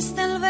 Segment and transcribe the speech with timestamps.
[0.00, 0.30] Still.
[0.30, 0.49] el verano.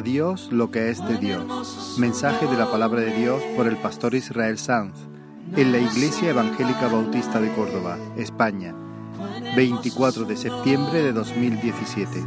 [0.00, 1.96] A Dios lo que es de Dios.
[1.98, 4.94] Mensaje de la palabra de Dios por el pastor Israel Sanz
[5.54, 8.74] en la Iglesia Evangélica Bautista de Córdoba, España,
[9.54, 12.18] 24 de septiembre de 2017.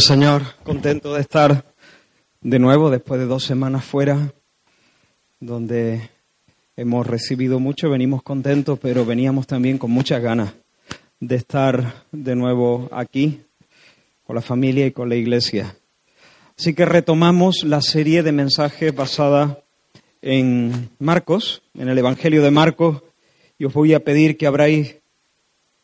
[0.00, 1.64] Señor, contento de estar
[2.40, 4.32] de nuevo después de dos semanas fuera,
[5.38, 6.10] donde
[6.76, 10.52] hemos recibido mucho, venimos contentos, pero veníamos también con muchas ganas
[11.20, 13.42] de estar de nuevo aquí
[14.26, 15.76] con la familia y con la iglesia.
[16.58, 19.60] Así que retomamos la serie de mensajes basada
[20.22, 23.02] en Marcos, en el Evangelio de Marcos,
[23.58, 24.96] y os voy a pedir que abráis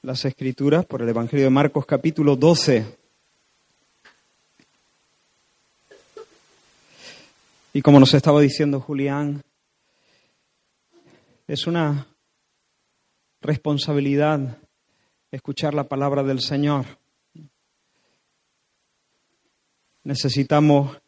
[0.03, 3.00] las escrituras por el Evangelio de Marcos capítulo 12.
[7.72, 9.42] Y como nos estaba diciendo Julián,
[11.47, 12.08] es una
[13.41, 14.58] responsabilidad
[15.31, 16.84] escuchar la palabra del Señor.
[20.03, 20.98] Necesitamos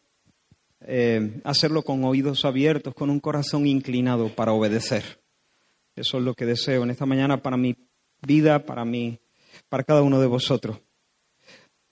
[0.79, 5.19] eh, hacerlo con oídos abiertos, con un corazón inclinado para obedecer.
[5.97, 7.75] Eso es lo que deseo en esta mañana para mi
[8.21, 9.19] vida, para mí,
[9.67, 10.79] para cada uno de vosotros.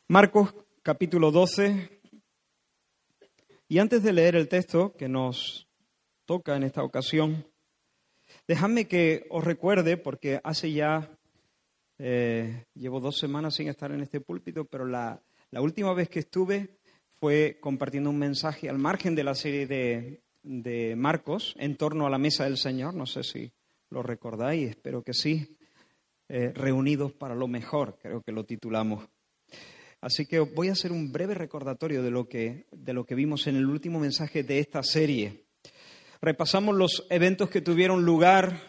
[0.07, 2.00] Marcos capítulo 12,
[3.71, 5.65] y antes de leer el texto que nos
[6.25, 7.47] toca en esta ocasión,
[8.45, 11.17] dejadme que os recuerde, porque hace ya,
[11.97, 15.23] eh, llevo dos semanas sin estar en este púlpito, pero la,
[15.53, 16.79] última vez que estuve
[17.17, 22.09] fue compartiendo un mensaje al margen de la serie de, de Marcos en torno a
[22.09, 23.53] la mesa del Señor, no sé si
[23.89, 25.57] lo recordáis, espero que sí,
[26.27, 29.07] eh, reunidos para lo mejor, creo que lo titulamos.
[30.01, 33.45] Así que voy a hacer un breve recordatorio de lo que, de lo que vimos
[33.45, 35.45] en el último mensaje de esta serie.
[36.22, 38.59] Repasamos los eventos que tuvieron lugar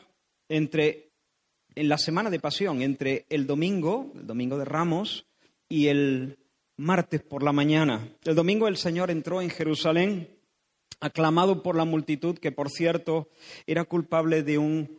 [0.51, 1.11] entre,
[1.75, 5.27] en la semana de pasión, entre el domingo, el domingo de Ramos,
[5.71, 6.39] y el
[6.77, 8.07] martes por la mañana.
[8.25, 10.29] El domingo el Señor entró en Jerusalén,
[11.01, 13.31] aclamado por la multitud, que por cierto
[13.67, 14.99] era culpable de un,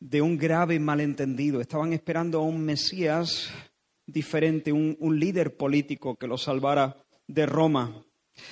[0.00, 1.60] de un grave malentendido.
[1.60, 3.50] Estaban esperando a un Mesías
[4.06, 6.96] diferente, un, un líder político que lo salvara
[7.26, 8.04] de Roma.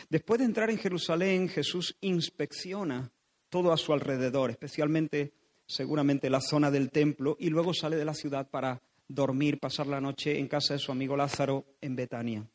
[0.09, 3.12] Después de entrar en Jerusalén, Jesús inspecciona
[3.48, 5.32] todo a su alrededor, especialmente
[5.66, 10.00] seguramente la zona del templo, y luego sale de la ciudad para dormir, pasar la
[10.00, 12.47] noche en casa de su amigo Lázaro en Betania.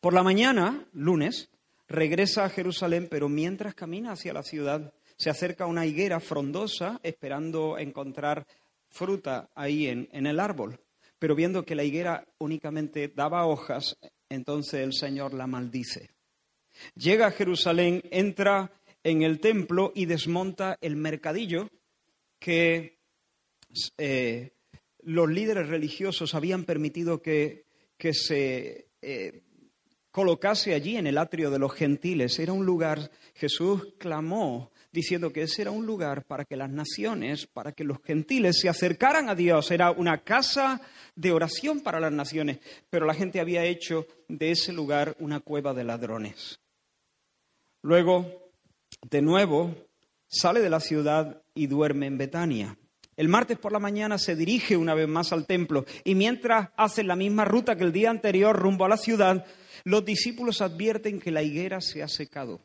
[0.00, 1.50] Por la mañana, lunes,
[1.88, 7.00] regresa a Jerusalén, pero mientras camina hacia la ciudad, se acerca a una higuera frondosa
[7.02, 8.46] esperando encontrar
[8.88, 10.78] fruta ahí en, en el árbol.
[11.18, 13.96] Pero viendo que la higuera únicamente daba hojas,
[14.28, 16.10] entonces el Señor la maldice.
[16.94, 21.70] Llega a Jerusalén, entra en el templo y desmonta el mercadillo
[22.38, 22.98] que
[23.96, 24.52] eh,
[25.02, 27.64] los líderes religiosos habían permitido que,
[27.96, 29.42] que se eh,
[30.10, 32.38] colocase allí en el atrio de los gentiles.
[32.38, 37.46] Era un lugar, Jesús clamó diciendo que ese era un lugar para que las naciones,
[37.46, 39.70] para que los gentiles se acercaran a Dios.
[39.70, 40.80] Era una casa
[41.14, 42.58] de oración para las naciones,
[42.90, 46.60] pero la gente había hecho de ese lugar una cueva de ladrones.
[47.82, 48.50] Luego,
[49.10, 49.74] de nuevo,
[50.26, 52.76] sale de la ciudad y duerme en Betania.
[53.16, 57.02] El martes por la mañana se dirige una vez más al templo y mientras hace
[57.02, 59.44] la misma ruta que el día anterior rumbo a la ciudad,
[59.84, 62.60] los discípulos advierten que la higuera se ha secado.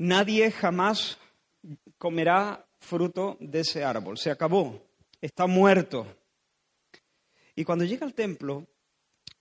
[0.00, 1.18] Nadie jamás
[1.98, 4.16] comerá fruto de ese árbol.
[4.16, 4.82] Se acabó.
[5.20, 6.06] Está muerto.
[7.54, 8.66] Y cuando llega al templo,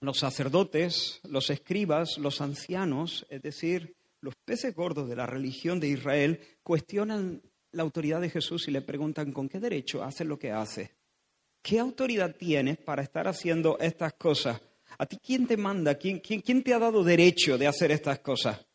[0.01, 5.87] los sacerdotes, los escribas, los ancianos, es decir, los peces gordos de la religión de
[5.87, 7.41] Israel, cuestionan
[7.71, 10.91] la autoridad de Jesús y le preguntan con qué derecho hace lo que hace.
[11.61, 14.59] ¿Qué autoridad tienes para estar haciendo estas cosas?
[14.97, 15.95] ¿A ti quién te manda?
[15.95, 18.65] ¿Quién, quién, te ha dado derecho de hacer estas cosas?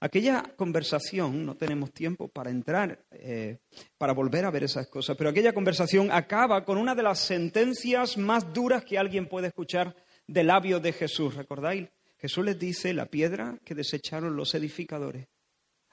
[0.00, 3.58] Aquella conversación, no tenemos tiempo para entrar, eh,
[3.98, 8.16] para volver a ver esas cosas, pero aquella conversación acaba con una de las sentencias
[8.16, 9.96] más duras que alguien puede escuchar
[10.26, 11.34] del labio de Jesús.
[11.34, 11.88] ¿Recordáis?
[12.18, 15.26] Jesús les dice, la piedra que desecharon los edificadores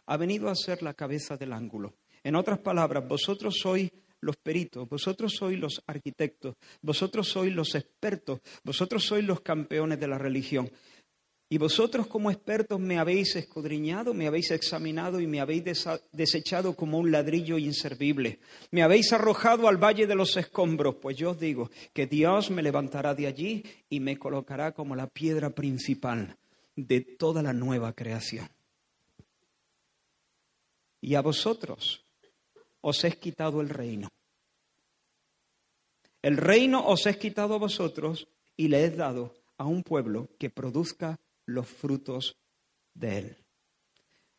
[0.06, 1.96] ha venido a ser la cabeza del ángulo.
[2.24, 3.90] En otras palabras, vosotros sois
[4.22, 10.08] los peritos, vosotros sois los arquitectos, vosotros sois los expertos, vosotros sois los campeones de
[10.08, 10.70] la religión.
[11.50, 15.64] Y vosotros como expertos me habéis escudriñado, me habéis examinado y me habéis
[16.12, 18.40] desechado como un ladrillo inservible.
[18.72, 22.62] Me habéis arrojado al valle de los escombros, pues yo os digo que Dios me
[22.62, 26.36] levantará de allí y me colocará como la piedra principal
[26.76, 28.50] de toda la nueva creación.
[31.00, 32.04] Y a vosotros
[32.82, 34.10] os he quitado el reino.
[36.22, 38.28] El reino os he quitado a vosotros
[38.58, 41.18] y le he dado a un pueblo que produzca
[41.48, 42.38] los frutos
[42.94, 43.38] de Él.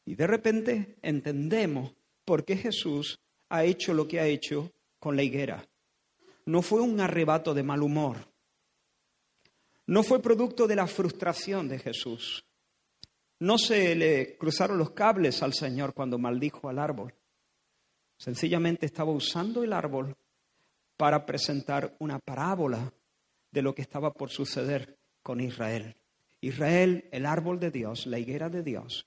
[0.05, 1.93] Y de repente entendemos
[2.25, 3.19] por qué Jesús
[3.49, 5.69] ha hecho lo que ha hecho con la higuera.
[6.47, 8.17] No fue un arrebato de mal humor.
[9.87, 12.45] No fue producto de la frustración de Jesús.
[13.41, 17.15] No se le cruzaron los cables al Señor cuando maldijo al árbol.
[18.19, 20.17] Sencillamente estaba usando el árbol
[20.97, 22.93] para presentar una parábola
[23.51, 25.95] de lo que estaba por suceder con Israel.
[26.41, 29.07] Israel, el árbol de Dios, la higuera de Dios,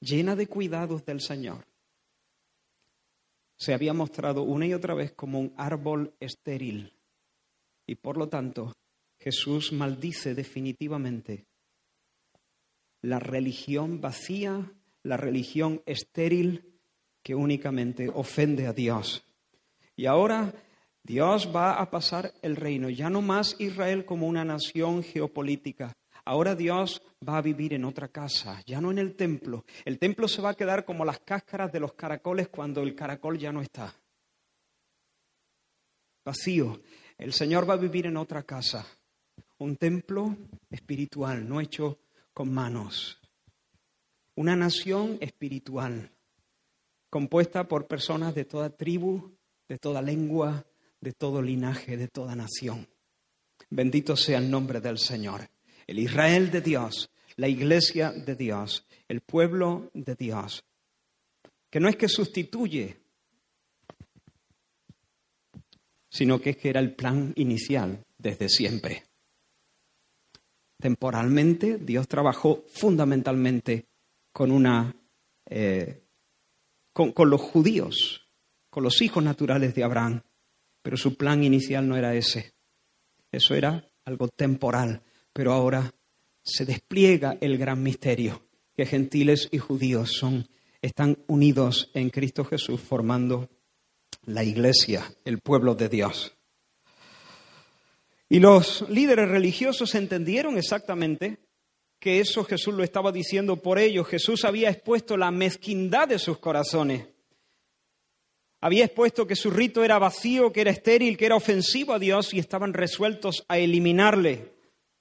[0.00, 1.66] llena de cuidados del Señor,
[3.56, 6.92] se había mostrado una y otra vez como un árbol estéril.
[7.86, 8.72] Y por lo tanto,
[9.18, 11.46] Jesús maldice definitivamente
[13.02, 14.72] la religión vacía,
[15.02, 16.74] la religión estéril
[17.22, 19.24] que únicamente ofende a Dios.
[19.94, 20.54] Y ahora
[21.02, 25.92] Dios va a pasar el reino, ya no más Israel como una nación geopolítica,
[26.26, 29.64] Ahora Dios va a vivir en otra casa, ya no en el templo.
[29.84, 33.38] El templo se va a quedar como las cáscaras de los caracoles cuando el caracol
[33.38, 33.94] ya no está.
[36.24, 36.80] Vacío.
[37.18, 38.86] El Señor va a vivir en otra casa.
[39.58, 40.36] Un templo
[40.70, 41.98] espiritual, no hecho
[42.32, 43.20] con manos.
[44.34, 46.10] Una nación espiritual,
[47.08, 49.36] compuesta por personas de toda tribu,
[49.68, 50.66] de toda lengua,
[51.00, 52.88] de todo linaje, de toda nación.
[53.70, 55.48] Bendito sea el nombre del Señor
[55.86, 60.64] el Israel de Dios, la iglesia de Dios, el pueblo de Dios,
[61.70, 62.96] que no es que sustituye,
[66.08, 69.04] sino que es que era el plan inicial desde siempre.
[70.78, 73.86] Temporalmente, Dios trabajó fundamentalmente
[74.32, 74.94] con una
[75.46, 76.02] eh,
[76.92, 78.28] con, con los judíos,
[78.70, 80.22] con los hijos naturales de Abraham,
[80.82, 82.54] pero su plan inicial no era ese.
[83.32, 85.02] Eso era algo temporal
[85.34, 85.92] pero ahora
[86.42, 88.42] se despliega el gran misterio,
[88.74, 90.48] que gentiles y judíos son,
[90.80, 93.50] están unidos en Cristo Jesús formando
[94.24, 96.34] la iglesia, el pueblo de Dios.
[98.28, 101.38] Y los líderes religiosos entendieron exactamente
[101.98, 104.06] que eso Jesús lo estaba diciendo por ellos.
[104.06, 107.06] Jesús había expuesto la mezquindad de sus corazones.
[108.60, 112.32] Había expuesto que su rito era vacío, que era estéril, que era ofensivo a Dios
[112.32, 114.53] y estaban resueltos a eliminarle.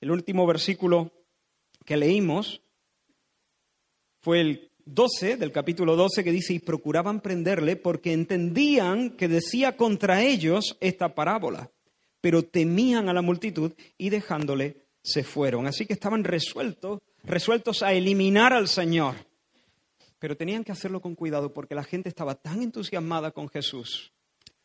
[0.04, 1.14] El último versículo
[1.86, 2.60] que leímos
[4.20, 9.78] fue el 12 del capítulo 12 que dice, y procuraban prenderle porque entendían que decía
[9.78, 11.72] contra ellos esta parábola,
[12.20, 15.68] pero temían a la multitud y dejándole se fueron.
[15.68, 19.16] Así que estaban resueltos, resueltos a eliminar al Señor.
[20.20, 24.12] Pero tenían que hacerlo con cuidado porque la gente estaba tan entusiasmada con Jesús.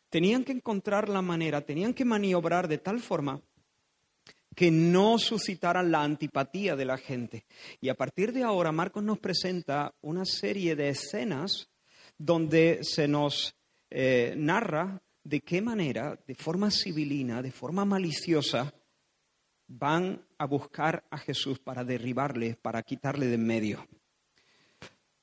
[0.09, 3.41] Tenían que encontrar la manera, tenían que maniobrar de tal forma
[4.59, 7.45] que no suscitaran la antipatía de la gente.
[7.79, 11.69] Y a partir de ahora, Marcos nos presenta una serie de escenas
[12.17, 13.55] donde se nos
[13.89, 18.73] eh, narra de qué manera, de forma civilina, de forma maliciosa,
[19.65, 23.87] van a buscar a Jesús para derribarle, para quitarle de en medio.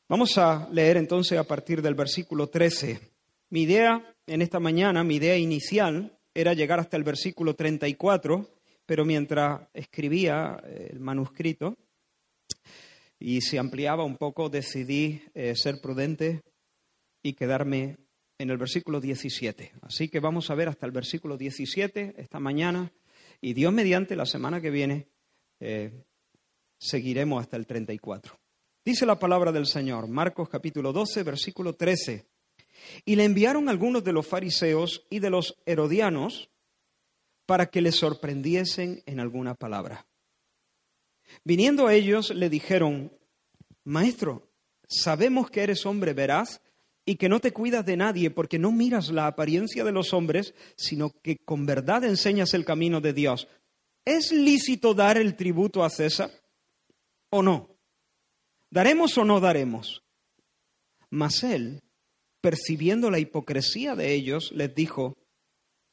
[0.08, 2.98] Vamos a leer entonces a partir del versículo 13.
[3.50, 8.55] Mi idea en esta mañana, mi idea inicial, era llegar hasta el versículo 34
[8.86, 11.76] pero mientras escribía eh, el manuscrito
[13.18, 16.42] y se ampliaba un poco, decidí eh, ser prudente
[17.22, 17.96] y quedarme
[18.38, 19.72] en el versículo 17.
[19.82, 22.92] Así que vamos a ver hasta el versículo 17 esta mañana
[23.40, 25.08] Y Dios mediante, la semana que viene
[25.60, 26.04] eh,
[26.78, 28.38] seguiremos hasta el 34.
[28.84, 32.24] Dice la palabra del Señor, Marcos capítulo 12, versículo 13.
[33.04, 36.50] Y le enviaron algunos de los fariseos y de los herodianos
[37.46, 40.06] para que le sorprendiesen en alguna palabra.
[41.44, 43.12] Viniendo ellos le dijeron,
[43.84, 44.50] Maestro,
[44.88, 46.60] sabemos que eres hombre veraz
[47.04, 50.54] y que no te cuidas de nadie porque no miras la apariencia de los hombres,
[50.76, 53.48] sino que con verdad enseñas el camino de Dios.
[54.04, 56.30] ¿Es lícito dar el tributo a César
[57.30, 57.76] o no?
[58.70, 60.02] ¿Daremos o no daremos?
[61.10, 61.80] Mas él,
[62.40, 65.16] percibiendo la hipocresía de ellos, les dijo,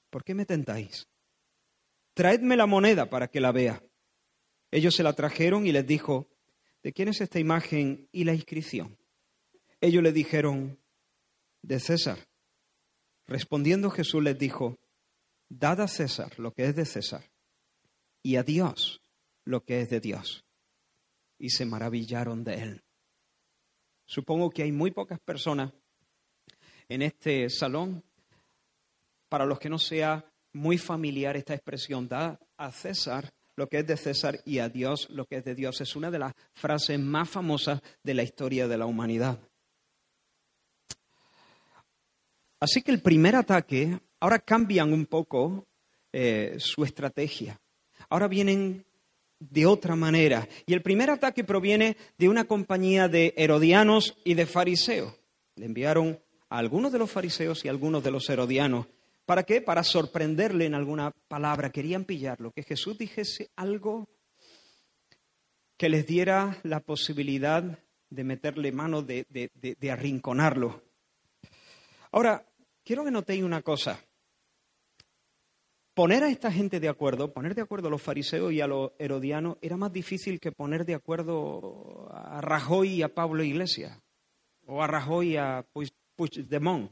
[0.10, 1.08] ¿por qué me tentáis?
[2.14, 3.84] Traedme la moneda para que la vea.
[4.72, 6.30] Ellos se la trajeron y les dijo,
[6.82, 8.98] ¿de quién es esta imagen y la inscripción?
[9.82, 10.80] Ellos le dijeron,
[11.64, 12.28] de César.
[13.26, 14.78] Respondiendo Jesús les dijo,
[15.50, 17.32] dad a César lo que es de César
[18.22, 19.02] y a Dios
[19.46, 20.46] lo que es de Dios.
[21.40, 22.84] Y se maravillaron de él.
[24.06, 25.74] Supongo que hay muy pocas personas
[26.90, 28.04] en este salón
[29.30, 33.88] para los que no sea muy familiar esta expresión, da a César lo que es
[33.88, 35.82] de César y a Dios lo que es de Dios.
[35.82, 39.40] Es una de las frases más famosas de la historia de la humanidad.
[42.60, 45.68] Así que el primer ataque, ahora cambian un poco
[46.14, 47.60] eh, su estrategia.
[48.10, 48.86] Ahora vienen
[49.40, 50.48] de otra manera.
[50.66, 55.14] Y el primer ataque proviene de una compañía de herodianos y de fariseos.
[55.56, 56.20] Le enviaron
[56.50, 58.88] a algunos de los fariseos y a algunos de los herodianos.
[59.26, 59.62] ¿Para qué?
[59.62, 61.72] Para sorprenderle en alguna palabra.
[61.72, 64.10] Querían pillarlo, que Jesús dijese algo
[65.78, 70.84] que les diera la posibilidad de meterle mano, de, de arrinconarlo.
[72.12, 72.46] Ahora,
[72.84, 74.00] quiero que notéis una cosa.
[75.94, 78.92] Poner a esta gente de acuerdo, poner de acuerdo a los fariseos y a los
[78.98, 84.00] herodianos, era más difícil que poner de acuerdo a Rajoy y a Pablo Iglesias,
[84.66, 85.66] o a Rajoy y a
[86.16, 86.92] Puigdemont.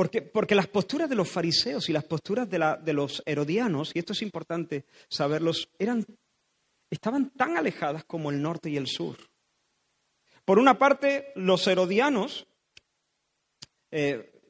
[0.00, 4.14] Porque, porque las posturas de los fariseos y las posturas de, los herodianos, y esto
[4.14, 6.06] es importante saberlos, eran,
[6.88, 9.18] estaban tan alejadas como el norte y el sur.
[10.46, 12.46] Por una parte, los herodianos
[13.90, 14.40] eh,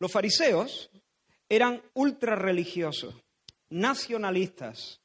[0.00, 0.90] los fariseos
[1.48, 3.14] eran ultra religiosos,
[3.68, 5.00] nacionalistas,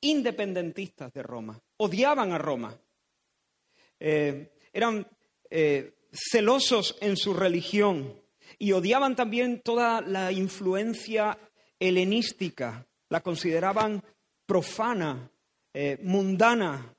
[0.00, 2.76] independentistas de Roma, odiaban a Roma,
[4.00, 5.06] eh, eran
[5.48, 8.20] eh, celosos en su religión
[8.58, 11.38] y odiaban también toda la influencia
[11.78, 14.02] helenística, la consideraban
[14.46, 15.30] profana,
[16.02, 16.94] mundana.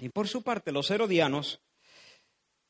[0.00, 1.60] Y por su parte los herodianos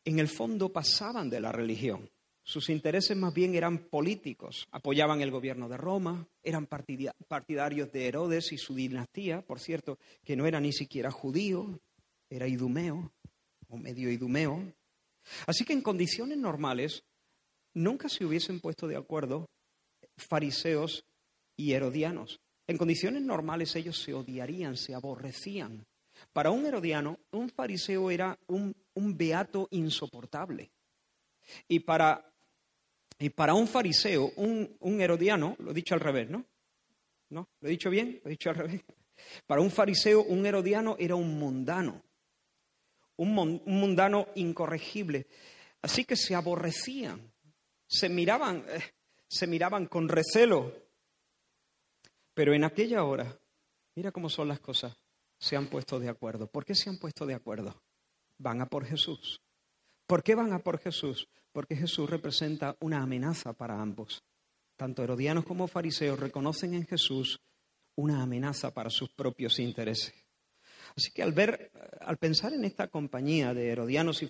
[0.04, 2.10] en el fondo pasaban de la religión.
[2.44, 8.50] Sus intereses más bien eran políticos, apoyaban el gobierno de Roma, eran partidarios de Herodes
[8.50, 11.80] y su dinastía, por cierto, que no era ni siquiera judío,
[12.28, 13.12] era idumeo
[13.68, 14.74] o medio idumeo.
[15.46, 17.04] Así que en condiciones normales
[17.74, 19.46] nunca se hubiesen puesto de acuerdo
[20.16, 21.04] fariseos
[21.56, 22.40] y herodianos.
[22.66, 25.84] En condiciones normales ellos se odiarían, se aborrecían.
[26.32, 30.70] Para un herodiano, un fariseo era un, un beato insoportable.
[31.68, 32.32] Y para
[33.22, 36.44] y para un fariseo, un, herodiano, lo he dicho al revés, ¿no?
[37.30, 37.48] ¿No?
[37.60, 38.20] ¿Lo he dicho bien?
[38.24, 38.82] ¿Lo he dicho al revés?
[39.46, 42.02] Para un fariseo, un herodiano era un mundano,
[43.16, 45.28] un, mundano incorregible.
[45.82, 47.31] Así que se aborrecían,
[47.92, 48.80] se miraban, eh,
[49.28, 50.72] se miraban con recelo.
[52.34, 53.38] Pero en aquella hora,
[53.94, 54.96] mira cómo son las cosas,
[55.38, 56.46] se han puesto de acuerdo.
[56.46, 57.82] ¿Por qué se han puesto de acuerdo?
[58.38, 59.42] Van a por Jesús.
[60.06, 61.28] ¿Por qué van a por Jesús?
[61.52, 64.24] Porque Jesús representa una amenaza para ambos.
[64.76, 67.40] Tanto herodianos como fariseos reconocen en Jesús
[67.96, 70.14] una amenaza para sus propios intereses.
[70.96, 71.70] Así que al ver,
[72.00, 74.28] al pensar en esta compañía de herodianos y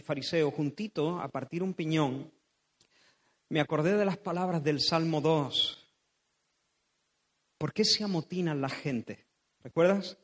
[0.00, 2.32] fariseos juntito a partir un piñón,
[3.50, 5.78] me acordé de las palabras del Salmo 2.
[7.58, 9.26] ¿Por qué se amotinan la gente?
[9.62, 10.18] ¿Recuerdas?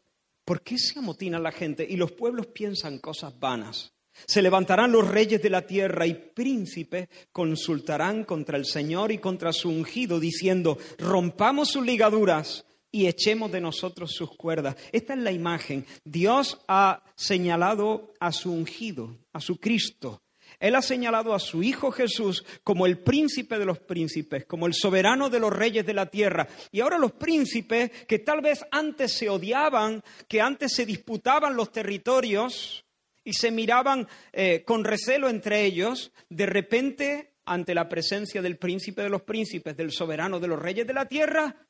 [0.45, 3.93] ¿Por qué se amotinan la gente y los pueblos piensan cosas vanas?
[4.27, 9.53] Se levantarán los reyes de la tierra y príncipes consultarán contra el Señor y contra
[9.53, 14.77] su ungido, diciendo, rompamos sus ligaduras y echemos de nosotros sus cuerdas.
[14.93, 15.85] Esta es la imagen.
[16.05, 20.23] Dios ha señalado a su ungido, a su Cristo.
[20.59, 24.75] Él ha señalado a su Hijo Jesús como el príncipe de los príncipes, como el
[24.75, 26.49] soberano de los reyes de la tierra.
[26.73, 31.73] Y ahora los príncipes, que tal vez antes se odiaban, que antes se disputaban los
[31.73, 32.85] territorios,
[33.25, 39.03] y se miraban eh, con recelo entre ellos, de repente, ante la presencia del príncipe
[39.03, 41.67] de los príncipes, del soberano de los reyes de la tierra,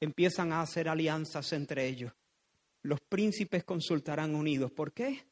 [0.00, 2.12] empiezan a hacer alianzas entre ellos.
[2.82, 4.70] Los príncipes consultarán unidos.
[4.70, 5.24] ¿Por qué?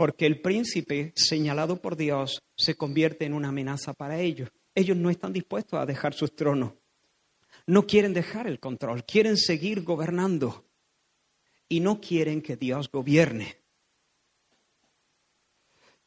[0.00, 4.48] Porque el príncipe señalado por Dios se convierte en una amenaza para ellos.
[4.74, 6.72] Ellos no están dispuestos a dejar sus tronos.
[7.66, 10.64] No quieren dejar el control, quieren seguir gobernando
[11.68, 13.58] y no quieren que Dios gobierne.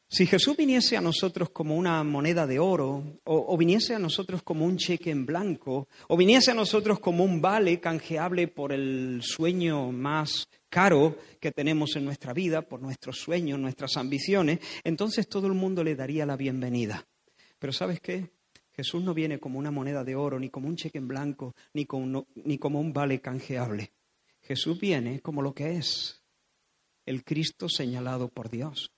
[0.08, 4.64] Si Jesús viniese a nosotros como una moneda de oro, o, viniese a nosotros como
[4.64, 9.92] un cheque en blanco, o viniese a nosotros como un vale canjeable por el sueño
[9.92, 15.52] más caro que tenemos en nuestra vida, por nuestros sueños, nuestras ambiciones, entonces todo el
[15.52, 17.06] mundo le daría la bienvenida.
[17.60, 18.32] Pero ¿sabes qué?
[18.72, 21.86] Jesús no viene como una moneda de oro, ni como un cheque en blanco, ni
[21.86, 23.92] como, ni como un vale canjeable.
[24.42, 26.20] Jesús viene como lo que es,
[27.06, 28.90] el Cristo señalado por Dios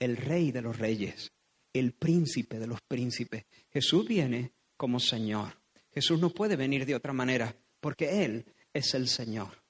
[0.00, 1.30] el rey de los reyes,
[1.72, 3.44] el príncipe de los príncipes.
[3.72, 5.56] Jesús viene como Señor.
[5.94, 9.61] Jesús no puede venir de otra manera, porque Él es el Señor.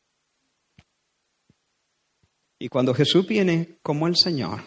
[2.63, 4.61] Y cuando Jesús viene como el Señor,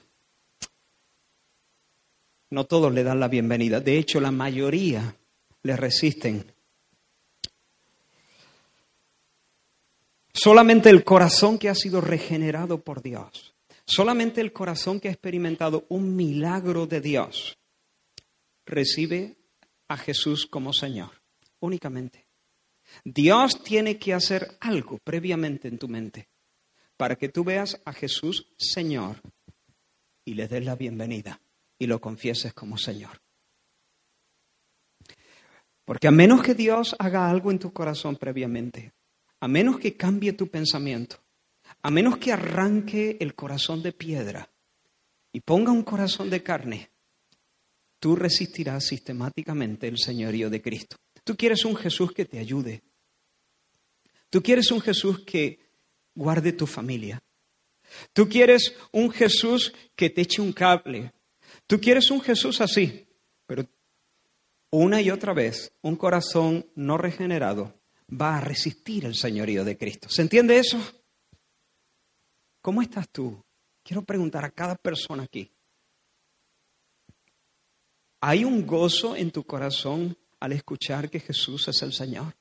[2.49, 3.79] no todos le dan la bienvenida.
[3.79, 5.15] De hecho, la mayoría
[5.63, 6.51] le resisten.
[10.33, 15.85] Solamente el corazón que ha sido regenerado por Dios Solamente el corazón que ha experimentado
[15.87, 17.57] un milagro de Dios
[18.65, 19.37] recibe
[19.87, 21.11] a Jesús como Señor,
[21.61, 22.25] únicamente.
[23.05, 26.27] Dios tiene que hacer algo previamente en tu mente
[26.97, 29.21] para que tú veas a Jesús Señor
[30.23, 31.41] y le des la bienvenida
[31.77, 33.21] y lo confieses como Señor.
[35.83, 38.93] Porque a menos que Dios haga algo en tu corazón previamente,
[39.39, 41.21] a menos que cambie tu pensamiento,
[41.83, 44.49] a menos que arranque el corazón de piedra
[45.31, 46.89] y ponga un corazón de carne,
[47.99, 50.97] tú resistirás sistemáticamente el señorío de Cristo.
[51.23, 52.83] Tú quieres un Jesús que te ayude.
[54.29, 55.64] Tú quieres un Jesús que
[56.15, 57.21] guarde tu familia.
[58.13, 61.13] Tú quieres un Jesús que te eche un cable.
[61.67, 63.07] Tú quieres un Jesús así,
[63.45, 63.65] pero
[64.71, 67.73] una y otra vez un corazón no regenerado
[68.09, 70.09] va a resistir el señorío de Cristo.
[70.09, 70.79] ¿Se entiende eso?
[72.61, 73.43] ¿Cómo estás tú?
[73.83, 75.51] Quiero preguntar a cada persona aquí.
[78.21, 82.33] ¿Hay un gozo en tu corazón al escuchar que Jesús es el Señor?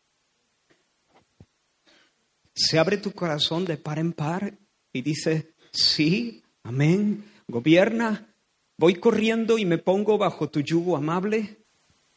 [2.54, 4.56] Se abre tu corazón de par en par
[4.92, 8.34] y dice, sí, amén, gobierna,
[8.76, 11.58] voy corriendo y me pongo bajo tu yugo amable.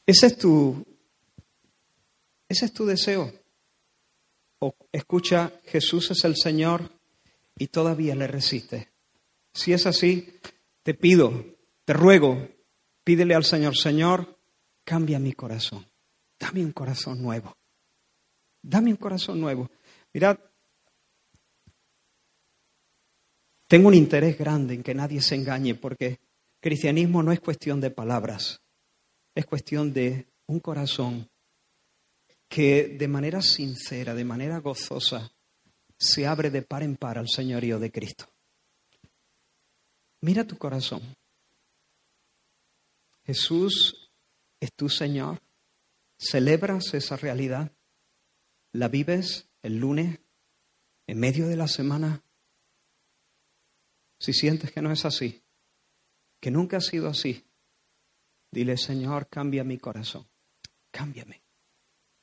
[0.06, 0.86] Ese es tu,
[2.48, 3.34] ese es tu deseo.
[4.60, 6.98] O escucha, Jesús es el Señor,
[7.58, 8.90] y todavía le resiste.
[9.54, 10.40] Si es así,
[10.84, 11.46] te pido,
[11.86, 12.48] te ruego,
[13.04, 14.38] pídele al Señor, Señor,
[14.84, 15.86] cambia mi corazón.
[16.40, 17.58] Dame un corazón nuevo.
[18.62, 19.70] Dame un corazón nuevo.
[20.14, 20.40] Mirad,
[23.68, 26.20] tengo un interés grande en que nadie se engañe porque
[26.62, 28.62] cristianismo no es cuestión de palabras,
[29.36, 31.30] es cuestión de un corazón
[32.48, 35.32] que de manera sincera, de manera gozosa,
[35.98, 38.26] se abre de par en par al señorío de Cristo.
[40.22, 41.02] Mira tu corazón.
[43.26, 44.10] Jesús
[44.60, 45.42] es tu Señor.
[46.18, 47.72] ¿Celebras esa realidad?
[48.72, 50.20] ¿La vives el lunes,
[51.08, 52.24] en medio de la semana?
[54.20, 55.44] Si sientes que no es así,
[56.40, 57.46] que nunca ha sido así,
[58.52, 60.28] dile, Señor, cambia mi corazón.
[60.92, 61.44] Cámbiame.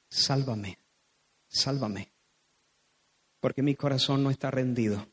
[0.09, 0.79] Sálvame.
[1.49, 2.14] Sálvame
[3.44, 5.07] porque mi corazón no está rendido,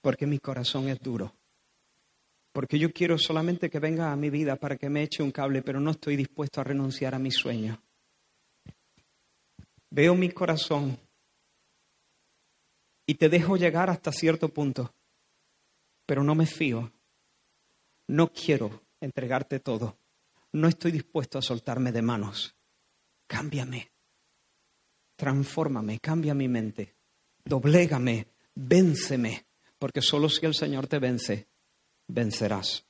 [0.00, 1.36] porque mi corazón es duro,
[2.52, 5.62] porque yo quiero solamente que venga a mi vida para que me eche un cable,
[5.62, 7.80] pero no estoy dispuesto a renunciar a mi sueño.
[9.88, 10.98] Veo mi corazón
[13.06, 14.94] y te dejo llegar hasta cierto punto,
[16.06, 16.92] pero no me fío.
[18.06, 19.98] No quiero entregarte todo.
[20.52, 22.54] No estoy dispuesto a soltarme de manos.
[23.26, 23.90] Cámbiame.
[25.16, 26.94] Transfórmame, cambia mi mente
[27.44, 29.46] doblégame, vénceme,
[29.78, 31.48] porque solo si el Señor te vence,
[32.08, 32.84] vencerás.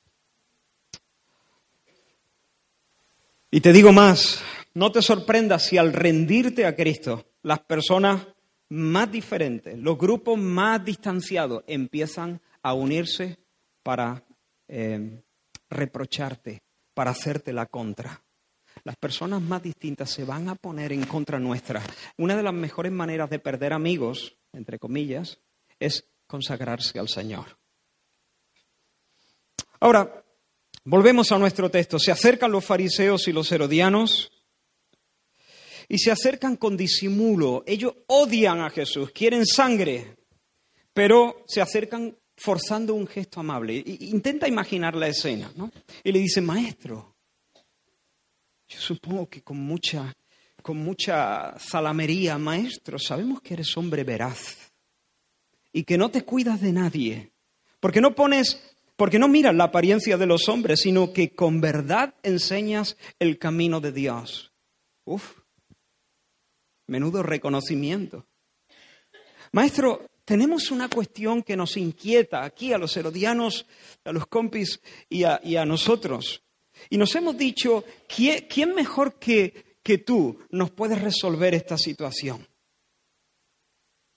[3.51, 4.41] Y te digo más,
[4.73, 8.27] no te sorprendas si al rendirte a Cristo, las personas
[8.69, 13.37] más diferentes, los grupos más distanciados empiezan a unirse
[13.83, 14.23] para
[14.67, 15.21] eh,
[15.69, 18.21] reprocharte, para hacerte la contra.
[18.83, 21.81] Las personas más distintas se van a poner en contra nuestra.
[22.17, 25.39] Una de las mejores maneras de perder amigos entre comillas,
[25.79, 27.57] es consagrarse al Señor.
[29.79, 30.23] Ahora,
[30.83, 31.99] volvemos a nuestro texto.
[31.99, 34.31] Se acercan los fariseos y los herodianos
[35.87, 37.63] y se acercan con disimulo.
[37.65, 40.15] Ellos odian a Jesús, quieren sangre,
[40.93, 43.83] pero se acercan forzando un gesto amable.
[43.85, 45.71] Intenta imaginar la escena, ¿no?
[46.03, 47.15] Y le dice, maestro,
[48.67, 50.13] yo supongo que con mucha,
[50.61, 54.71] con mucha zalamería, maestro, sabemos que eres hombre veraz
[55.71, 57.31] y que no te cuidas de nadie,
[57.79, 58.61] porque no pones,
[58.95, 63.81] porque no miras la apariencia de los hombres, sino que con verdad enseñas el camino
[63.81, 64.53] de Dios.
[65.03, 65.33] Uf,
[66.87, 68.27] menudo reconocimiento.
[69.51, 73.65] Maestro, tenemos una cuestión que nos inquieta aquí a los herodianos,
[74.03, 76.43] a los compis y a, nosotros.
[76.89, 82.45] Y nos hemos dicho, ¿quién, mejor que, que tú nos puede resolver esta situación?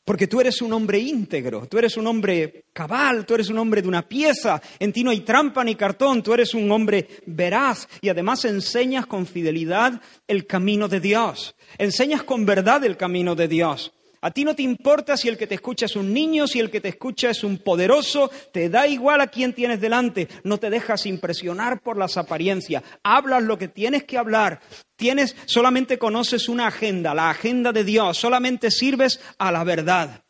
[0.09, 3.83] Porque tú eres un hombre íntegro, tú eres un hombre cabal, tú eres un hombre
[3.83, 7.87] de una pieza, en ti no hay trampa ni cartón, tú eres un hombre veraz
[8.01, 13.49] y además enseñas con fidelidad el camino de Dios, enseñas con verdad el camino de
[13.49, 13.93] Dios.
[14.21, 16.71] A ti no te importa si el que te escucha es un niño, si el
[16.71, 20.71] que te escucha es un poderoso, te da igual a quién tienes delante, no te
[20.71, 24.61] dejas impresionar por las apariencias, hablas lo que tienes que hablar,
[24.97, 30.25] tienes solamente conoces una agenda, la agenda de Dios, solamente sirves a la verdad.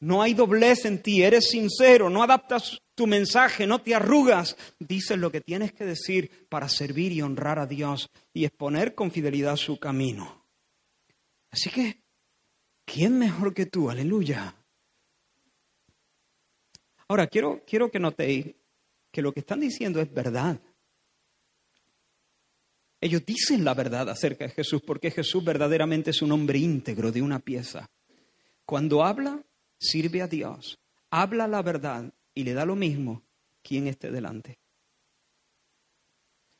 [0.00, 5.18] No hay doblez en ti, eres sincero, no adaptas tu mensaje, no te arrugas, dices
[5.18, 9.56] lo que tienes que decir para servir y honrar a Dios y exponer con fidelidad
[9.56, 10.46] su camino.
[11.50, 12.03] Así que
[12.84, 13.90] ¿Quién mejor que tú?
[13.90, 14.54] Aleluya.
[17.08, 18.54] Ahora, quiero, quiero que notéis
[19.10, 20.60] que lo que están diciendo es verdad.
[23.00, 27.20] Ellos dicen la verdad acerca de Jesús porque Jesús verdaderamente es un hombre íntegro de
[27.20, 27.90] una pieza.
[28.64, 29.44] Cuando habla,
[29.78, 30.78] sirve a Dios,
[31.10, 33.22] habla la verdad y le da lo mismo
[33.62, 34.58] quien esté delante.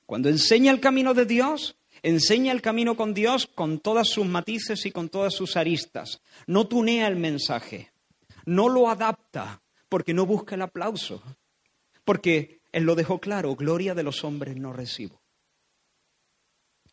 [0.04, 4.85] Cuando enseña el camino de Dios, Enseña el camino con Dios con todas sus matices
[4.85, 6.21] y con todas sus aristas.
[6.47, 7.93] No tunea el mensaje,
[8.45, 11.23] no lo adapta porque no busca el aplauso,
[12.05, 15.23] porque Él lo dejó claro, gloria de los hombres no recibo.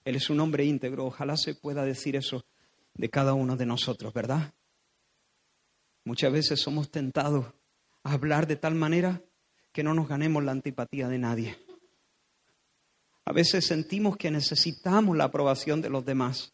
[0.06, 2.45] Él es un hombre íntegro, ojalá se pueda decir eso
[2.93, 4.54] de cada uno de nosotros, ¿verdad?
[6.06, 7.47] Muchas veces somos tentados
[8.04, 9.21] a hablar de tal manera
[9.74, 11.58] que no nos ganemos la antipatía de nadie.
[13.25, 16.53] A veces sentimos que necesitamos la aprobación de los demás,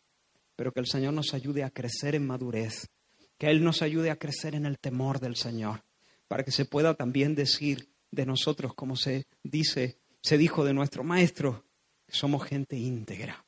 [0.56, 2.90] pero que el Señor nos ayude a crecer en madurez,
[3.38, 5.84] que Él nos ayude a crecer en el temor del Señor,
[6.28, 11.04] para que se pueda también decir de nosotros, como se dice, se dijo de nuestro
[11.04, 11.66] Maestro,
[12.06, 13.46] que somos gente íntegra,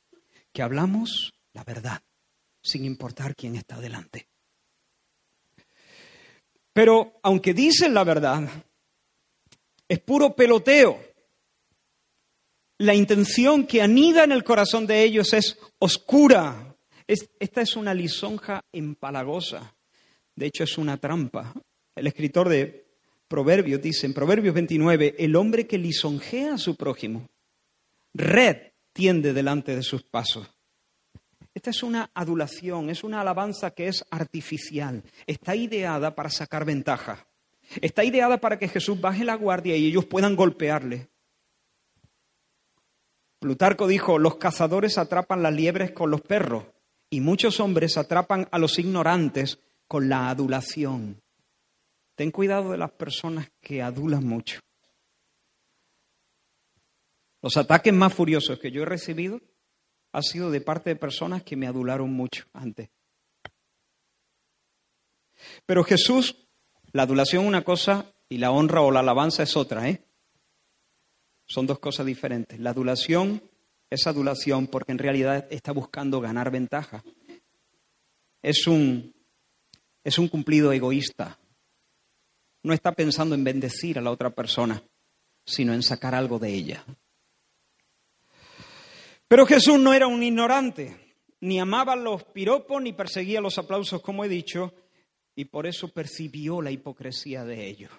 [0.52, 2.02] que hablamos la verdad,
[2.62, 4.28] sin importar quién está delante.
[6.72, 8.48] Pero aunque dicen la verdad,
[9.88, 11.09] es puro peloteo
[12.80, 16.74] la intención que anida en el corazón de ellos es oscura.
[17.06, 19.74] esta es una lisonja empalagosa.
[20.34, 21.52] De hecho, es una trampa.
[21.94, 22.86] El escritor de
[23.28, 27.28] Proverbios dice en Proverbios 29, el hombre que lisonjea a su prójimo,
[28.14, 28.56] red
[28.94, 30.48] tiende delante de sus pasos.
[31.52, 35.02] Esta es una adulación, es una alabanza que es artificial.
[35.26, 37.26] Está ideada para sacar ventaja.
[37.82, 41.09] Está ideada para que Jesús baje la guardia y ellos puedan golpearle.
[43.40, 46.64] Plutarco dijo, los cazadores atrapan las liebres con los perros
[47.08, 51.22] y muchos hombres atrapan a los ignorantes con la adulación.
[52.14, 54.60] Ten cuidado de las personas que adulan mucho.
[57.40, 59.40] Los ataques más furiosos que yo he recibido
[60.12, 62.90] han sido de parte de personas que me adularon mucho antes.
[65.64, 66.46] Pero Jesús,
[66.92, 70.04] la adulación es una cosa y la honra o la alabanza es otra, ¿eh?
[71.50, 72.60] Son dos cosas diferentes.
[72.60, 73.42] La adulación
[73.90, 77.02] es adulación porque en realidad está buscando ganar ventaja.
[78.40, 79.12] Es un,
[80.04, 81.40] es un cumplido egoísta.
[82.62, 84.80] No está pensando en bendecir a la otra persona,
[85.44, 86.84] sino en sacar algo de ella.
[89.26, 94.24] Pero Jesús no era un ignorante, ni amaba los piropos, ni perseguía los aplausos, como
[94.24, 94.72] he dicho,
[95.34, 97.90] y por eso percibió la hipocresía de ellos.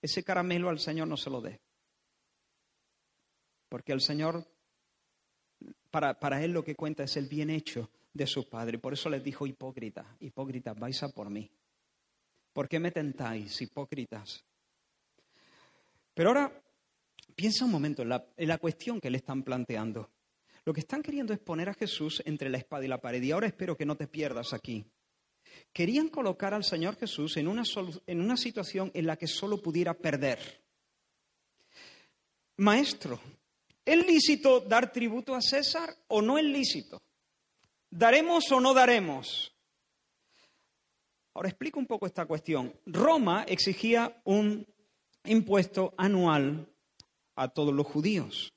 [0.00, 1.60] Ese caramelo al Señor no se lo dé
[3.74, 4.46] porque el Señor,
[5.90, 8.78] para, para, Él lo que cuenta es el bien hecho de su Padre.
[8.78, 11.50] Por eso les dijo hipócrita, hipócritas, vais a por mí.
[12.52, 14.44] ¿Por qué me tentáis, hipócritas?
[16.14, 16.62] Pero ahora,
[17.34, 20.08] piensa un momento en la, en la cuestión que le están planteando.
[20.64, 23.20] Lo que están queriendo es poner a Jesús entre la espada y la pared.
[23.20, 24.86] Y ahora espero que no te pierdas aquí.
[25.72, 27.64] Querían colocar al Señor Jesús en una,
[28.06, 30.62] en una situación en la que solo pudiera perder.
[32.56, 33.20] Maestro,
[33.84, 37.02] ¿Es lícito dar tributo a César o no es lícito?
[37.90, 39.52] ¿Daremos o no daremos?
[41.34, 42.72] Ahora explico un poco esta cuestión.
[42.86, 44.66] Roma exigía un
[45.24, 46.68] impuesto anual
[47.36, 48.52] a todos los judíos.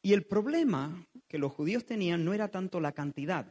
[0.00, 3.46] Y el problema que los judíos tenían no era tanto la cantidad,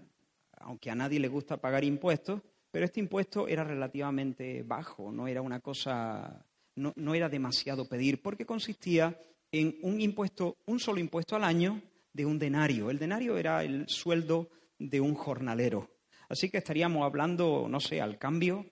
[0.53, 5.41] aunque a nadie le gusta pagar impuestos, pero este impuesto era relativamente bajo, no era
[5.41, 9.19] una cosa, no, no era demasiado pedir, porque consistía
[9.59, 12.89] en un impuesto, un solo impuesto al año de un denario.
[12.89, 15.89] El denario era el sueldo de un jornalero.
[16.27, 18.65] Así que estaríamos hablando, no sé, al cambio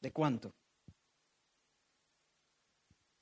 [0.00, 0.54] de cuánto.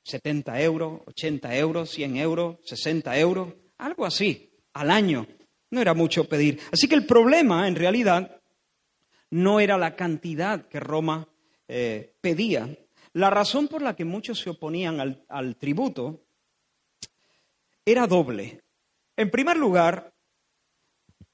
[0.04, 5.26] 70 euros, 80 euros, 100 euros, 60 euros, algo así, al año.
[5.70, 6.60] No era mucho pedir.
[6.72, 8.40] Así que el problema, en realidad,
[9.30, 11.28] no era la cantidad que Roma
[11.66, 12.78] eh, pedía.
[13.12, 16.27] La razón por la que muchos se oponían al, al tributo
[17.90, 18.60] era doble.
[19.16, 20.12] En primer lugar,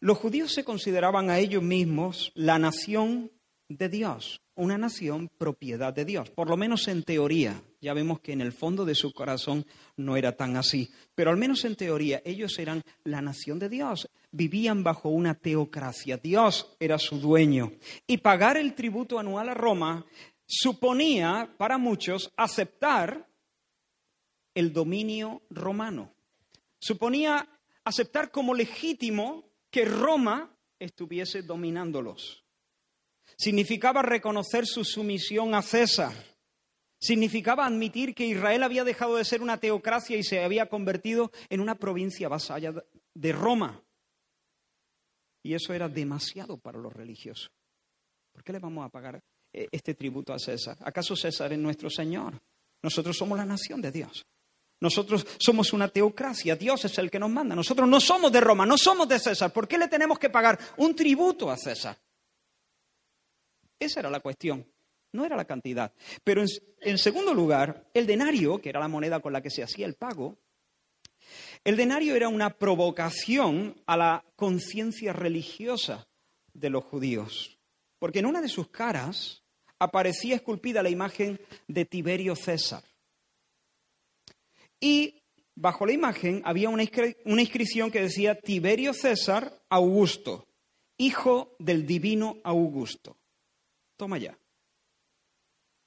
[0.00, 3.32] los judíos se consideraban a ellos mismos la nación
[3.68, 7.60] de Dios, una nación propiedad de Dios, por lo menos en teoría.
[7.80, 11.36] Ya vemos que en el fondo de su corazón no era tan así, pero al
[11.36, 16.98] menos en teoría ellos eran la nación de Dios, vivían bajo una teocracia, Dios era
[16.98, 17.72] su dueño.
[18.06, 20.06] Y pagar el tributo anual a Roma
[20.46, 23.26] suponía para muchos aceptar
[24.54, 26.13] el dominio romano,
[26.84, 27.48] suponía
[27.82, 32.44] aceptar como legítimo que Roma estuviese dominándolos.
[33.38, 36.12] Significaba reconocer su sumisión a César.
[37.00, 41.60] Significaba admitir que Israel había dejado de ser una teocracia y se había convertido en
[41.60, 42.74] una provincia vasalla
[43.14, 43.82] de Roma.
[45.42, 47.50] Y eso era demasiado para los religiosos.
[48.30, 49.22] ¿Por qué le vamos a pagar
[49.54, 50.76] eh, este tributo a César?
[50.80, 52.42] ¿Acaso César es nuestro Señor?
[52.82, 54.26] Nosotros somos la nación de Dios.
[54.80, 57.54] Nosotros somos una teocracia, Dios es el que nos manda.
[57.54, 59.52] Nosotros no somos de Roma, no somos de César.
[59.52, 61.96] ¿Por qué le tenemos que pagar un tributo a César?
[63.78, 64.66] Esa era la cuestión,
[65.12, 65.92] no era la cantidad.
[66.22, 66.48] Pero en,
[66.80, 69.94] en segundo lugar, el denario, que era la moneda con la que se hacía el
[69.94, 70.38] pago,
[71.64, 76.06] el denario era una provocación a la conciencia religiosa
[76.52, 77.58] de los judíos,
[77.98, 79.42] porque en una de sus caras
[79.78, 82.84] aparecía esculpida la imagen de Tiberio César.
[84.84, 85.22] Y
[85.54, 90.46] bajo la imagen había una, inscripción que decía Tiberio César Augusto,
[90.98, 93.16] hijo del divino Augusto.
[93.96, 94.38] Toma ya.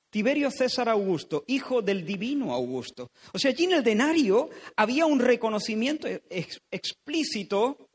[0.09, 3.11] Tiberio César Augusto, hijo del divino Augusto.
[3.33, 7.89] O sea, allí en el denario había un reconocimiento explícito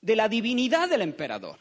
[0.00, 1.60] de la divinidad del emperador.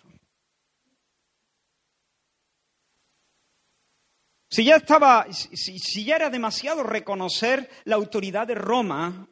[4.50, 9.28] Si ya estaba, si, ya era demasiado reconocer la autoridad de Roma,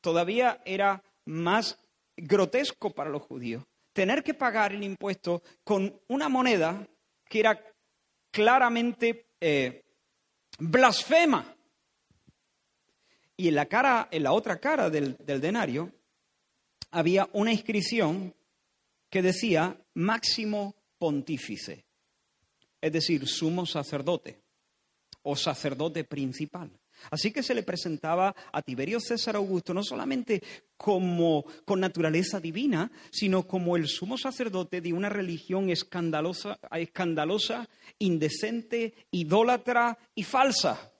[0.00, 1.78] todavía era más
[2.16, 3.64] grotesco para los judíos.
[3.94, 6.86] Tener que pagar el impuesto con una moneda
[7.24, 7.58] que era
[8.30, 9.82] claramente eh,
[10.58, 11.56] blasfema.
[13.36, 15.90] Y en la, cara, en la otra cara del, del denario
[16.90, 18.34] había una inscripción
[19.08, 21.86] que decía máximo pontífice
[22.82, 24.42] es decir, sumo sacerdote
[25.22, 26.70] o sacerdote principal.
[27.10, 30.42] Así que se le presentaba a Tiberio César Augusto no solamente
[30.76, 37.68] como con naturaleza divina, sino como el sumo sacerdote de una religión escandalosa, escandalosa
[37.98, 40.92] indecente, idólatra y falsa.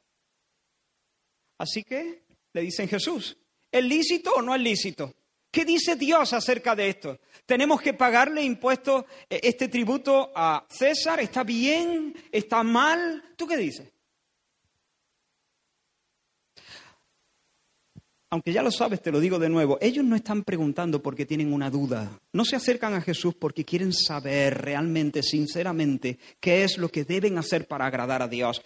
[1.59, 3.37] Así que le dicen Jesús,
[3.71, 5.13] ¿es lícito o no es lícito?
[5.53, 7.21] ¿Qué dice Dios acerca de esto?
[7.45, 11.21] ¿Tenemos que pagarle impuestos, eh, este tributo a César?
[11.21, 12.15] ¿Está bien?
[12.33, 13.23] ¿Está mal?
[13.37, 13.93] ¿Tú qué dices?
[18.31, 21.53] Aunque ya lo sabes, te lo digo de nuevo, ellos no están preguntando porque tienen
[21.53, 22.19] una duda.
[22.33, 27.37] No se acercan a Jesús porque quieren saber realmente, sinceramente, qué es lo que deben
[27.37, 28.63] hacer para agradar a Dios.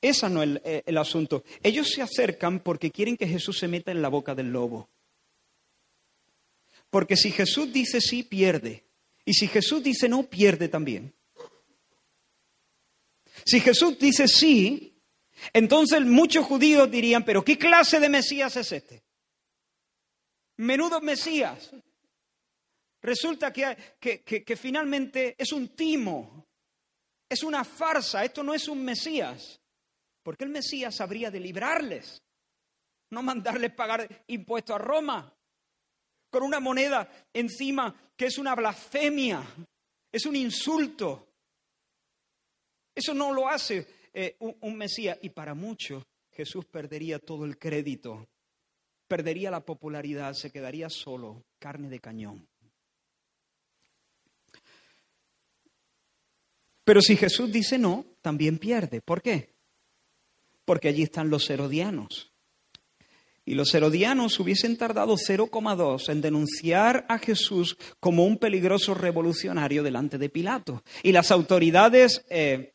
[0.00, 1.44] Ese no es el, el asunto.
[1.62, 4.88] Ellos se acercan porque quieren que Jesús se meta en la boca del lobo.
[6.92, 8.84] Porque si Jesús dice sí, pierde.
[9.24, 11.14] Y si Jesús dice no, pierde también.
[13.46, 15.02] Si Jesús dice sí,
[15.54, 19.02] entonces muchos judíos dirían, pero ¿qué clase de Mesías es este?
[20.58, 21.70] Menudo Mesías.
[23.00, 26.46] Resulta que, que, finalmente es un timo,
[27.26, 29.62] es una farsa, esto no es un Mesías.
[30.22, 32.22] Porque el Mesías habría de librarles,
[33.08, 35.34] no mandarles pagar impuestos a Roma
[36.32, 39.44] con una moneda encima que es una blasfemia,
[40.10, 41.28] es un insulto.
[42.94, 45.18] Eso no lo hace eh, un, un Mesías.
[45.20, 48.26] Y para muchos Jesús perdería todo el crédito,
[49.06, 52.48] perdería la popularidad, se quedaría solo, carne de cañón.
[56.82, 59.02] Pero si Jesús dice no, también pierde.
[59.02, 59.54] ¿Por qué?
[60.64, 62.31] Porque allí están los herodianos.
[63.52, 70.16] Y los herodianos hubiesen tardado 0,2 en denunciar a Jesús como un peligroso revolucionario delante
[70.16, 70.82] de Pilato.
[71.02, 72.72] Y las autoridades eh,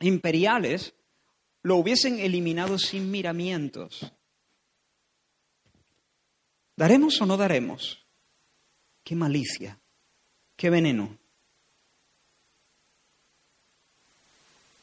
[0.00, 0.92] imperiales
[1.62, 4.12] lo hubiesen eliminado sin miramientos.
[6.74, 8.04] ¿Daremos o no daremos?
[9.04, 9.78] Qué malicia,
[10.56, 11.16] qué veneno.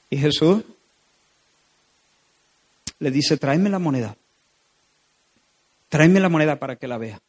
[0.09, 0.63] Y Jesús
[2.99, 4.15] le dice, tráeme la moneda.
[5.89, 7.21] Tráeme la moneda para que la vea.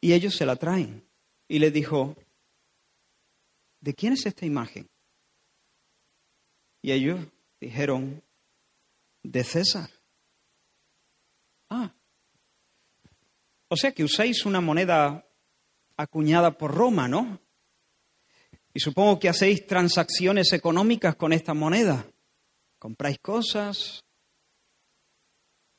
[0.00, 1.06] Y ellos se la traen.
[1.48, 2.16] Y le dijo,
[3.80, 4.88] ¿de quién es esta imagen?
[6.82, 7.20] Y ellos
[7.60, 8.22] dijeron,
[9.22, 9.90] de César.
[11.70, 11.92] Ah.
[13.68, 15.26] O sea que usáis una moneda
[15.96, 17.40] acuñada por Roma, ¿no?
[18.72, 22.06] Y supongo que hacéis transacciones económicas con esta moneda.
[22.78, 24.05] Compráis cosas.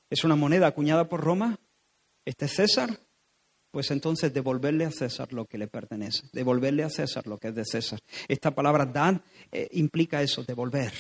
[0.09, 1.59] ¿Es una moneda acuñada por Roma?
[2.25, 2.99] ¿Este es César?
[3.71, 7.55] Pues entonces devolverle a César lo que le pertenece, devolverle a César lo que es
[7.55, 7.99] de César.
[8.27, 10.93] Esta palabra dan eh, implica eso, devolver.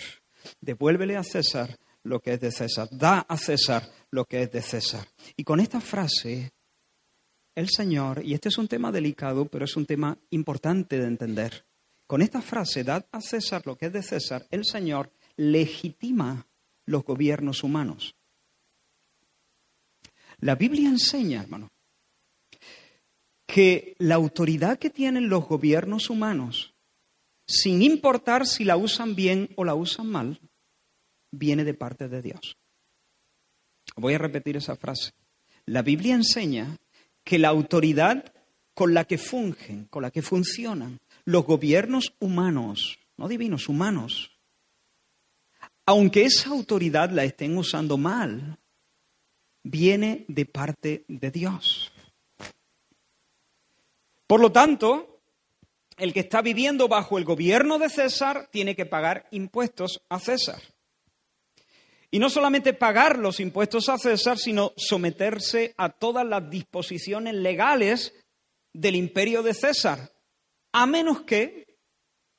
[0.61, 4.61] Devuélvele a César lo que es de César, da a César lo que es de
[4.61, 5.07] César.
[5.35, 6.51] Y con esta frase,
[7.55, 11.65] el Señor, y este es un tema delicado, pero es un tema importante de entender,
[12.05, 16.47] con esta frase, dad a César lo que es de César, el Señor legitima
[16.85, 18.16] los gobiernos humanos.
[20.39, 21.69] La Biblia enseña, hermano,
[23.47, 26.73] que la autoridad que tienen los gobiernos humanos,
[27.47, 30.39] sin importar si la usan bien o la usan mal,
[31.31, 32.57] viene de parte de Dios.
[33.95, 35.11] Voy a repetir esa frase.
[35.65, 36.77] La Biblia enseña
[37.23, 38.33] que la autoridad
[38.73, 44.37] con la que fungen, con la que funcionan los gobiernos humanos, no divinos, humanos,
[45.85, 48.59] aunque esa autoridad la estén usando mal,
[49.69, 51.91] viene de parte de Dios.
[54.25, 55.21] Por lo tanto,
[55.97, 60.61] el que está viviendo bajo el gobierno de César tiene que pagar impuestos a César.
[62.09, 68.13] Y no solamente pagar los impuestos a César, sino someterse a todas las disposiciones legales
[68.73, 70.11] del imperio de César,
[70.71, 71.77] a menos que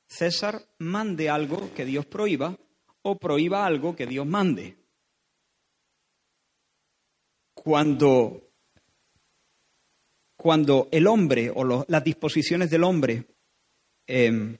[0.07, 2.57] César mande algo que Dios prohíba
[3.03, 4.79] o prohíba algo que Dios mande.
[7.63, 8.51] Cuando,
[10.37, 13.27] cuando el hombre o las disposiciones del hombre
[14.07, 14.57] em,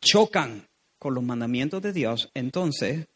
[0.00, 0.66] chocan
[0.98, 3.06] con los mandamientos de Dios, entonces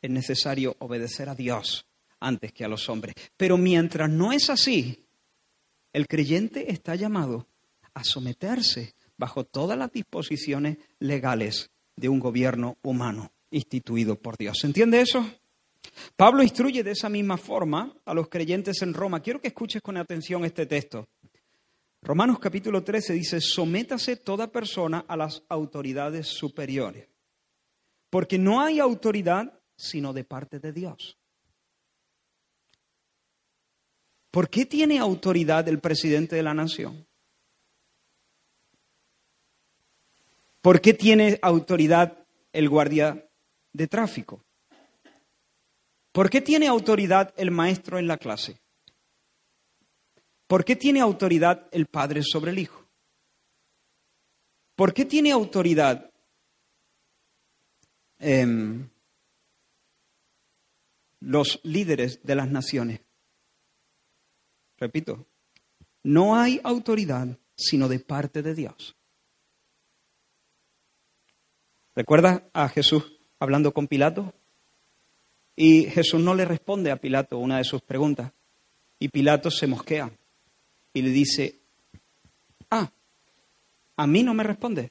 [0.00, 1.86] es necesario obedecer a Dios
[2.20, 3.14] antes que a los hombres.
[3.36, 5.04] Pero mientras no es así,
[5.92, 7.48] el creyente está llamado
[7.92, 14.58] a someterse bajo todas las disposiciones legales de un gobierno humano instituido por Dios.
[14.60, 15.28] ¿Se entiende eso?
[16.16, 19.20] Pablo instruye de esa misma forma a los creyentes en Roma.
[19.20, 21.08] Quiero que escuches con atención este texto.
[22.02, 27.08] Romanos capítulo 13 dice, sométase toda persona a las autoridades superiores,
[28.08, 31.18] porque no hay autoridad sino de parte de Dios.
[34.30, 37.06] ¿Por qué tiene autoridad el presidente de la nación?
[40.62, 43.26] ¿Por qué tiene autoridad el guardia
[43.72, 44.44] de tráfico?
[46.20, 48.60] ¿Por qué tiene autoridad el maestro en la clase?
[50.46, 52.86] ¿Por qué tiene autoridad el padre sobre el hijo?
[54.74, 56.12] ¿Por qué tiene autoridad
[58.18, 58.90] em,
[61.20, 63.00] los líderes de las naciones?
[64.76, 65.26] Repito,
[66.02, 68.94] no hay autoridad sino de parte de Dios.
[71.94, 74.34] ¿Recuerda a Jesús hablando con Pilato?
[75.62, 78.32] Y Jesús no le responde a Pilato una de sus preguntas.
[78.98, 80.10] Y Pilato se mosquea
[80.94, 81.58] y le dice,
[82.70, 82.90] ah,
[83.96, 84.90] a mí no me responde.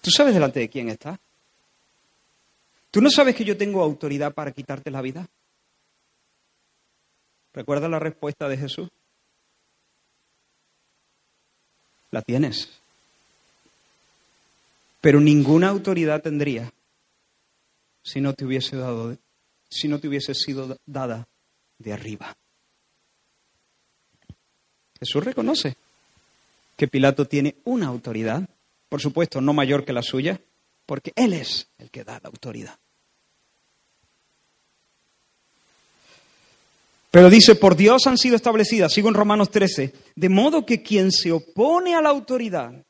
[0.00, 1.20] ¿Tú sabes delante de quién está?
[2.90, 5.28] ¿Tú no sabes que yo tengo autoridad para quitarte la vida?
[7.54, 8.88] ¿Recuerda la respuesta de Jesús?
[12.10, 12.80] La tienes
[15.00, 16.70] pero ninguna autoridad tendría
[18.02, 19.16] si no te hubiese dado,
[19.68, 21.28] si no te hubiese sido dada
[21.78, 22.36] de arriba.
[24.98, 25.76] Jesús reconoce
[26.76, 28.48] que Pilato tiene una autoridad,
[28.88, 30.40] por supuesto no mayor que la suya,
[30.86, 32.78] porque Él es el que da la autoridad.
[37.10, 41.10] Pero dice, por Dios han sido establecidas, sigo en Romanos 13, de modo que quien
[41.10, 42.84] se opone a la autoridad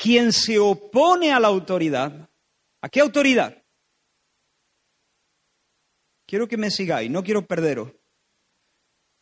[0.00, 2.30] quien se opone a la autoridad,
[2.80, 3.59] ¿a qué autoridad?
[6.30, 7.90] Quiero que me sigáis, no quiero perderos.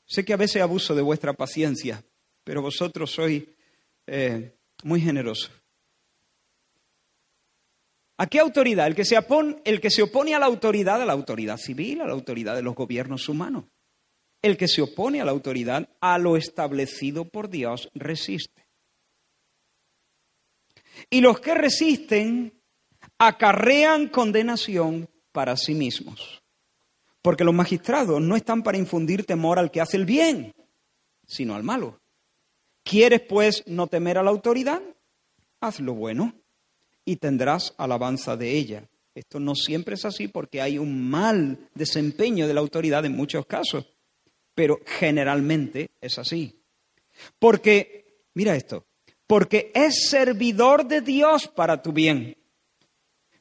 [0.04, 2.04] Sé que a veces abuso de vuestra paciencia,
[2.44, 3.44] pero vosotros sois
[4.06, 5.50] eh, muy generosos.
[8.18, 8.88] ¿A qué autoridad?
[8.88, 12.02] El que, se opone, el que se opone a la autoridad, a la autoridad civil,
[12.02, 13.64] a la autoridad de los gobiernos humanos.
[14.42, 18.68] El que se opone a la autoridad, a lo establecido por Dios, resiste.
[21.08, 22.52] Y los que resisten
[23.16, 26.37] acarrean condenación para sí mismos.
[27.22, 30.54] Porque los magistrados no están para infundir temor al que hace el bien,
[31.26, 32.00] sino al malo.
[32.82, 34.80] ¿Quieres, pues, no temer a la autoridad?
[35.60, 36.32] Haz lo bueno
[37.04, 38.88] y tendrás alabanza de ella.
[39.14, 43.46] Esto no siempre es así porque hay un mal desempeño de la autoridad en muchos
[43.46, 43.86] casos,
[44.54, 46.62] pero generalmente es así.
[47.38, 48.86] Porque, mira esto,
[49.26, 52.36] porque es servidor de Dios para tu bien.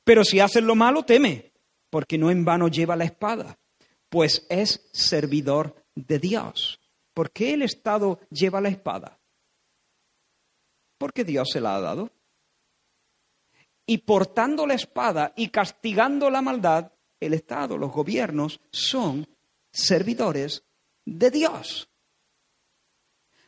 [0.04, 1.52] Pero si haces lo malo, teme,
[1.90, 3.58] porque no en vano lleva la espada,
[4.10, 6.80] pues es servidor de Dios.
[7.14, 9.20] ¿Por qué el Estado lleva la espada?
[10.98, 12.12] Porque Dios se la ha dado
[13.88, 19.28] y portando la espada y castigando la maldad, el Estado, los gobiernos son
[19.72, 20.64] servidores
[21.06, 21.90] de Dios.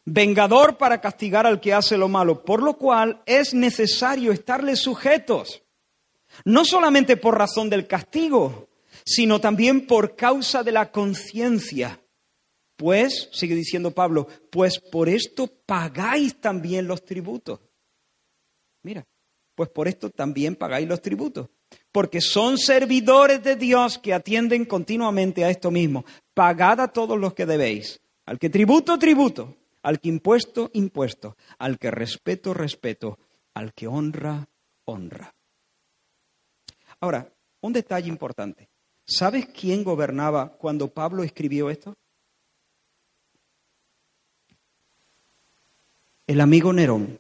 [0.06, 5.62] Vengador para castigar al que hace lo malo, por lo cual es necesario estarle sujetos,
[6.46, 8.69] no solamente por razón del castigo,
[9.10, 12.00] sino también por causa de la conciencia.
[12.76, 17.60] Pues, sigue diciendo Pablo, pues por esto pagáis también los tributos.
[18.84, 19.08] Mira,
[19.56, 21.50] pues por esto también pagáis los tributos.
[21.92, 26.06] Porque son servidores de Dios que atienden continuamente a esto mismo.
[26.36, 28.00] Pagad a todos los que debéis.
[28.28, 29.58] Al que tributo, tributo.
[29.82, 31.36] Al que impuesto, impuesto.
[31.58, 33.18] Al que respeto, respeto.
[33.56, 34.48] Al que honra,
[34.86, 35.34] honra.
[37.00, 38.70] Ahora, un detalle importante.
[39.10, 41.96] ¿Sabes quién gobernaba cuando Pablo escribió esto?
[46.28, 47.20] El amigo Nerón.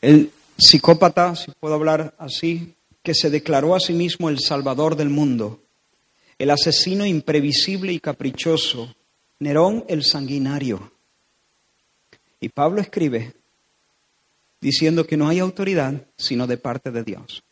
[0.00, 5.10] El psicópata, si puedo hablar así, que se declaró a sí mismo el salvador del
[5.10, 5.62] mundo,
[6.38, 8.96] el asesino imprevisible y caprichoso,
[9.38, 10.90] Nerón el sanguinario.
[12.40, 13.39] Y Pablo escribe
[14.60, 17.42] diciendo que no hay autoridad sino de parte de Dios.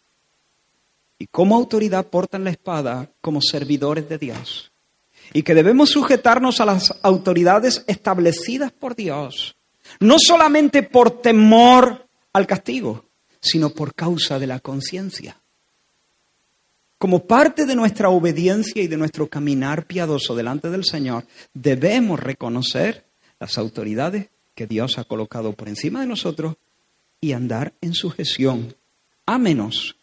[1.19, 4.71] Y como autoridad portan la espada como servidores de Dios.
[5.33, 9.57] Y que debemos sujetarnos a las autoridades establecidas por Dios,
[10.01, 13.05] no solamente por temor al castigo,
[13.41, 15.41] sino por causa de la conciencia.
[16.99, 23.05] Como parte de nuestra obediencia y de nuestro caminar piadoso delante del Señor, debemos reconocer
[23.39, 26.57] las autoridades que Dios ha colocado por encima de nosotros
[27.21, 28.75] y andar en sujeción,
[29.27, 29.97] a menos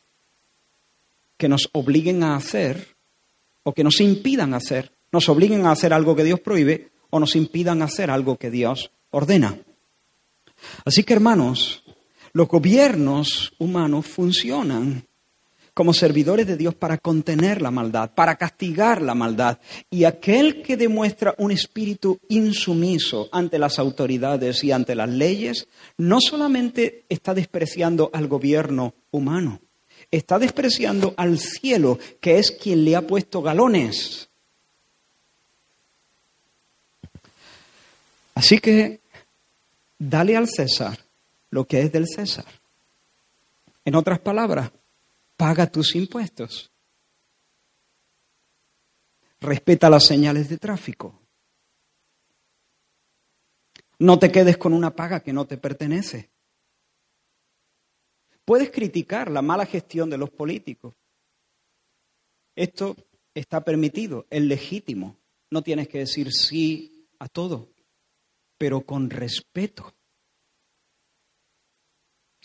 [1.38, 2.96] que nos obliguen a hacer
[3.64, 7.36] o que nos impidan hacer, nos obliguen a hacer algo que Dios prohíbe o nos
[7.36, 9.58] impidan hacer algo que Dios ordena.
[10.86, 11.84] Así que hermanos,
[12.34, 15.06] los gobiernos humanos funcionan
[15.76, 19.60] como servidores de Dios para contener la maldad, para castigar la maldad.
[19.92, 25.68] Y aquel que demuestra un espíritu insumiso ante las autoridades y ante las leyes,
[25.98, 29.60] no solamente está despreciando al gobierno humano,
[30.10, 34.30] está despreciando al cielo, que es quien le ha puesto galones.
[38.34, 39.02] Así que
[40.00, 40.98] dale al César
[41.50, 42.46] lo que es del César.
[43.84, 44.72] En otras palabras,
[45.38, 46.72] paga tus impuestos.
[49.40, 51.22] Respeta las señales de tráfico.
[54.00, 56.32] No te quedes con una paga que no te pertenece.
[58.44, 60.94] Puedes criticar la mala gestión de los políticos.
[62.56, 62.96] Esto
[63.34, 65.18] está permitido, es legítimo.
[65.50, 67.72] No tienes que decir sí a todo,
[68.58, 69.94] pero con respeto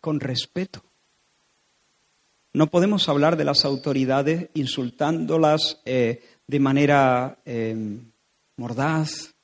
[0.01, 0.83] con respeto.
[2.53, 8.01] No podemos hablar de las autoridades insultándolas eh, de manera eh,
[8.57, 9.35] mordaz,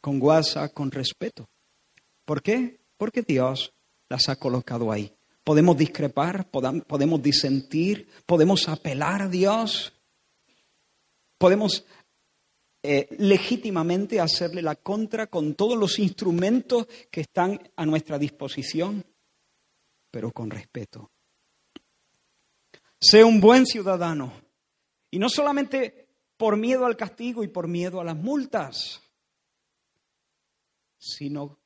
[0.00, 1.48] con guasa, con respeto.
[2.24, 2.80] ¿Por qué?
[2.96, 3.72] Porque Dios
[4.08, 5.12] las ha colocado ahí.
[5.44, 9.92] Podemos discrepar, podemos disentir, podemos apelar a Dios,
[11.38, 11.84] podemos
[12.82, 19.04] eh, legítimamente hacerle la contra con todos los instrumentos que están a nuestra disposición,
[20.10, 21.13] pero con respeto.
[23.06, 24.32] Sé un buen ciudadano.
[25.10, 29.02] Y no solamente por miedo al castigo y por miedo a las multas,
[30.96, 31.58] sino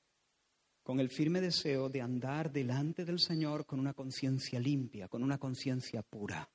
[0.83, 5.39] con el firme deseo de andar delante del Señor con una conciencia limpia, con una
[5.39, 6.51] conciencia pura.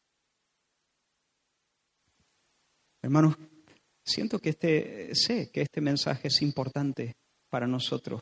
[3.01, 3.37] Hermanos,
[4.03, 7.15] siento que este, sé que este mensaje es importante
[7.49, 8.21] para nosotros.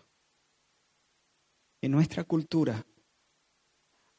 [1.82, 2.86] En nuestra cultura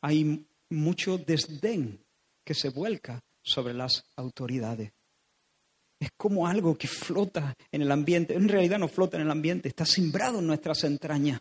[0.01, 2.02] hay mucho desdén
[2.45, 4.93] que se vuelca sobre las autoridades.
[5.99, 8.35] Es como algo que flota en el ambiente.
[8.35, 11.41] En realidad no flota en el ambiente, está sembrado en nuestras entrañas.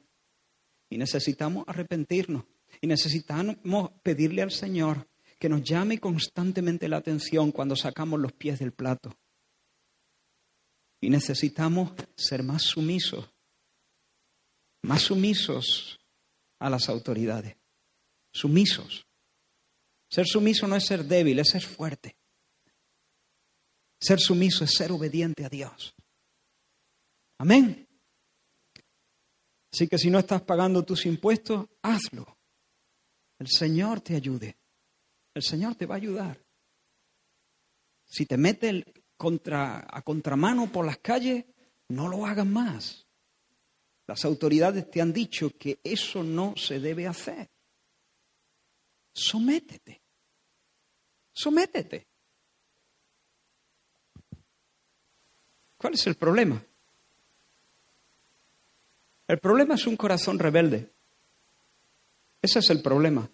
[0.89, 2.45] Y necesitamos arrepentirnos.
[2.80, 3.58] Y necesitamos
[4.04, 5.08] pedirle al Señor
[5.39, 9.18] que nos llame constantemente la atención cuando sacamos los pies del plato.
[11.02, 13.28] Y necesitamos ser más sumisos,
[14.84, 15.99] más sumisos
[16.60, 17.58] a las autoridades.
[18.32, 19.08] Sumisos.
[20.12, 22.18] Ser sumiso no es ser débil, es ser fuerte.
[23.99, 25.95] Ser sumiso es ser obediente a Dios.
[27.38, 27.88] Amén.
[29.72, 32.38] Así que si no estás pagando tus impuestos, hazlo.
[33.39, 34.57] El Señor te ayude.
[35.34, 36.45] El Señor te va a ayudar.
[38.05, 38.84] Si te mete
[39.16, 41.45] contra, a contramano por las calles,
[41.88, 43.07] no lo hagas más.
[44.07, 47.49] Las autoridades te han dicho que eso no se debe hacer.
[49.14, 50.01] Sométete.
[51.42, 52.06] Sométete.
[55.76, 56.64] ¿Cuál es el problema?
[59.28, 60.92] El problema es un corazón rebelde.
[62.44, 63.28] Ese es el problema.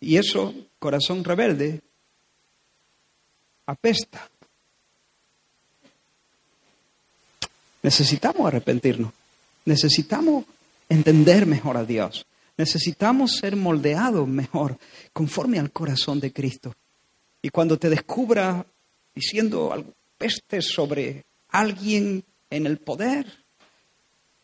[0.00, 1.80] Y eso, corazón rebelde,
[3.64, 4.28] apesta.
[7.82, 9.14] Necesitamos arrepentirnos.
[9.64, 10.44] Necesitamos
[10.90, 12.27] entender mejor a Dios.
[12.58, 14.76] Necesitamos ser moldeados mejor,
[15.12, 16.74] conforme al corazón de Cristo.
[17.40, 18.66] Y cuando te descubra
[19.14, 23.26] diciendo algo peste sobre alguien en el poder,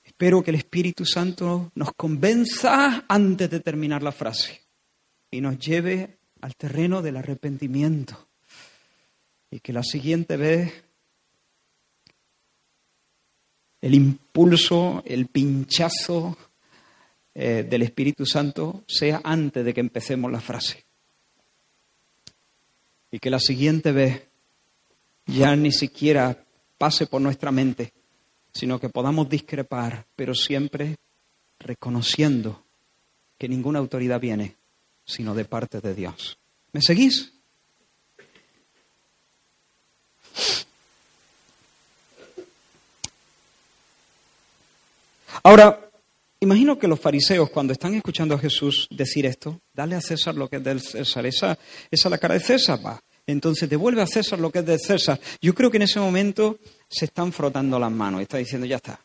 [0.05, 4.63] espero que el Espíritu Santo nos convenza antes de terminar la frase
[5.33, 8.29] y nos lleve al terreno del arrepentimiento.
[9.51, 10.73] Y que la siguiente vez
[13.81, 16.39] el impulso, el pinchazo
[17.35, 20.85] eh, del Espíritu Santo sea antes de que empecemos la frase.
[23.11, 24.23] Y que la siguiente vez
[25.27, 26.45] ya ni siquiera
[26.79, 27.93] pase por nuestra mente,
[28.53, 30.97] sino que podamos discrepar, pero siempre
[31.59, 32.63] reconociendo
[33.39, 34.57] que ninguna autoridad viene
[35.05, 36.39] sino de parte de Dios.
[36.73, 37.33] ¿Me seguís?
[45.43, 45.84] Ahora,
[46.45, 50.47] Imagino que los fariseos, cuando están escuchando a Jesús decir esto, dale a César lo
[50.47, 51.59] que es del César, esa,
[51.91, 53.01] es la cara de César, va.
[53.27, 55.19] Entonces devuelve a César lo que es de César.
[55.41, 59.01] Yo creo que en ese momento se están frotando las manos está diciendo, ya está,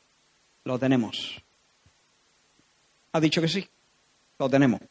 [0.65, 1.41] lo tenemos.
[3.13, 3.65] Ha dicho que sí,
[4.37, 4.81] lo tenemos.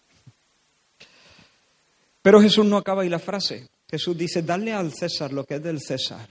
[2.22, 3.68] Pero Jesús no acaba ahí la frase.
[3.90, 6.26] Jesús dice, dale al César lo que es del César.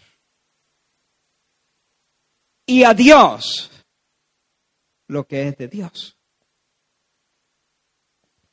[2.65, 3.69] Y a Dios
[5.07, 6.17] lo que es de Dios.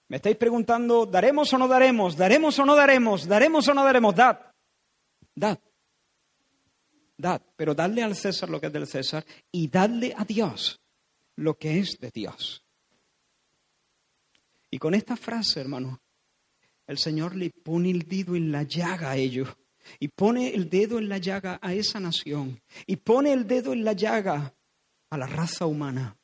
[0.08, 2.16] Me estáis preguntando, ¿daremos o no daremos?
[2.16, 3.26] ¿Daremos o no daremos?
[3.26, 4.14] ¿Daremos o no daremos?
[4.14, 4.38] Dad.
[5.34, 5.58] Dad.
[7.16, 7.42] Dad.
[7.56, 10.80] Pero dadle al César lo que es del César y dadle a Dios
[11.36, 12.64] lo que es de Dios.
[14.70, 16.00] Y con esta frase, hermano,
[16.86, 19.48] el Señor le pone el dedo en la llaga a ellos.
[20.00, 22.60] Y pone el dedo en la llaga a esa nación.
[22.86, 24.54] Y pone el dedo en la llaga
[25.10, 26.16] a la raza humana.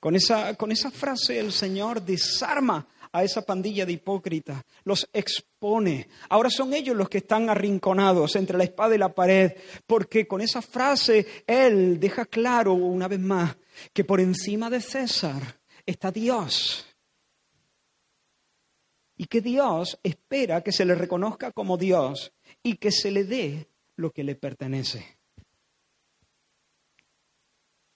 [0.00, 6.08] Con esa, con esa frase el Señor desarma a esa pandilla de hipócritas, los expone.
[6.28, 9.52] Ahora son ellos los que están arrinconados entre la espada y la pared,
[9.86, 13.56] porque con esa frase Él deja claro una vez más
[13.92, 16.86] que por encima de César está Dios.
[19.16, 22.32] Y que Dios espera que se le reconozca como Dios
[22.62, 25.19] y que se le dé lo que le pertenece.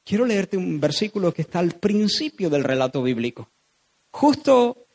[0.04, 3.50] Quiero leerte un versículo que está al principio del relato bíblico,
[4.10, 4.86] justo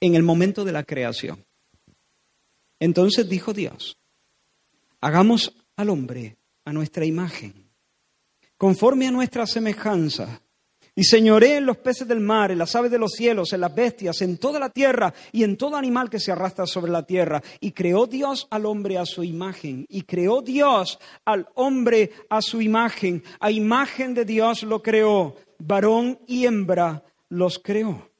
[0.00, 1.44] en el momento de la creación.
[2.78, 3.98] Entonces dijo Dios,
[5.00, 7.70] hagamos al hombre a nuestra imagen,
[8.56, 10.40] conforme a nuestra semejanza
[11.00, 13.74] y señoré en los peces del mar, en las aves de los cielos, en las
[13.74, 17.42] bestias, en toda la tierra y en todo animal que se arrastra sobre la tierra.
[17.58, 19.86] Y creó Dios al hombre a su imagen.
[19.88, 23.24] Y creó Dios al hombre a su imagen.
[23.40, 25.36] A imagen de Dios lo creó.
[25.58, 28.10] Varón y hembra los creó.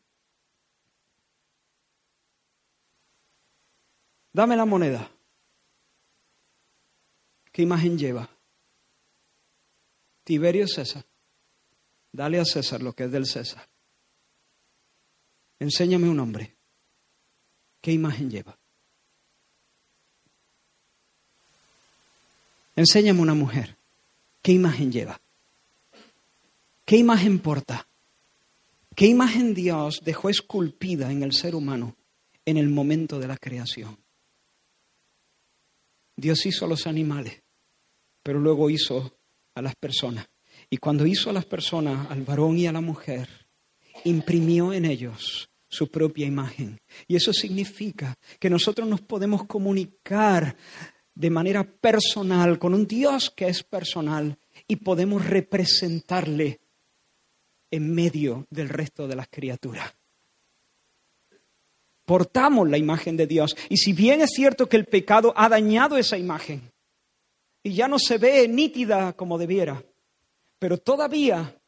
[4.32, 5.10] Dame la moneda.
[7.52, 8.30] ¿Qué imagen lleva?
[10.24, 11.04] Tiberio César,
[12.12, 13.68] dale a César lo que es del César.
[15.58, 16.56] Enséñame un hombre.
[17.80, 18.58] ¿Qué imagen lleva?
[22.76, 23.76] Enséñame una mujer.
[24.42, 25.20] ¿Qué imagen lleva?
[26.84, 27.86] ¿Qué imagen porta?
[28.96, 31.96] ¿Qué imagen Dios dejó esculpida en el ser humano
[32.44, 33.98] en el momento de la creación?
[36.16, 37.42] Dios hizo a los animales,
[38.22, 39.16] pero luego hizo
[39.54, 40.28] a las personas.
[40.70, 43.28] Y cuando hizo a las personas, al varón y a la mujer,
[44.04, 46.80] imprimió en ellos su propia imagen.
[47.08, 50.56] Y eso significa que nosotros nos podemos comunicar
[51.14, 56.60] de manera personal con un Dios que es personal y podemos representarle
[57.70, 59.92] en medio del resto de las criaturas.
[62.04, 63.56] Portamos la imagen de Dios.
[63.68, 66.72] Y si bien es cierto que el pecado ha dañado esa imagen
[67.62, 69.84] y ya no se ve nítida como debiera,
[70.60, 71.58] pero todavía,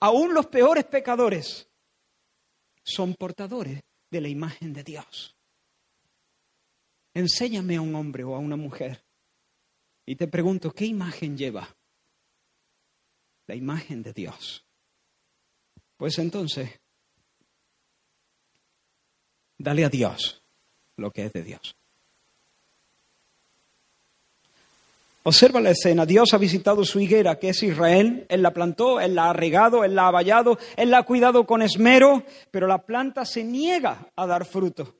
[0.00, 1.66] aún los peores pecadores
[2.84, 5.34] son portadores de la imagen de Dios.
[7.14, 9.02] Enséñame a un hombre o a una mujer
[10.04, 11.74] y te pregunto, ¿qué imagen lleva?
[13.46, 14.66] La imagen de Dios.
[15.96, 16.78] Pues entonces,
[19.56, 20.44] dale a Dios
[20.96, 21.78] lo que es de Dios.
[25.26, 26.06] Observa la escena.
[26.06, 28.24] Dios ha visitado su higuera, que es Israel.
[28.28, 31.44] Él la plantó, Él la ha regado, Él la ha vallado, Él la ha cuidado
[31.46, 34.94] con esmero, pero la planta se niega a dar fruto.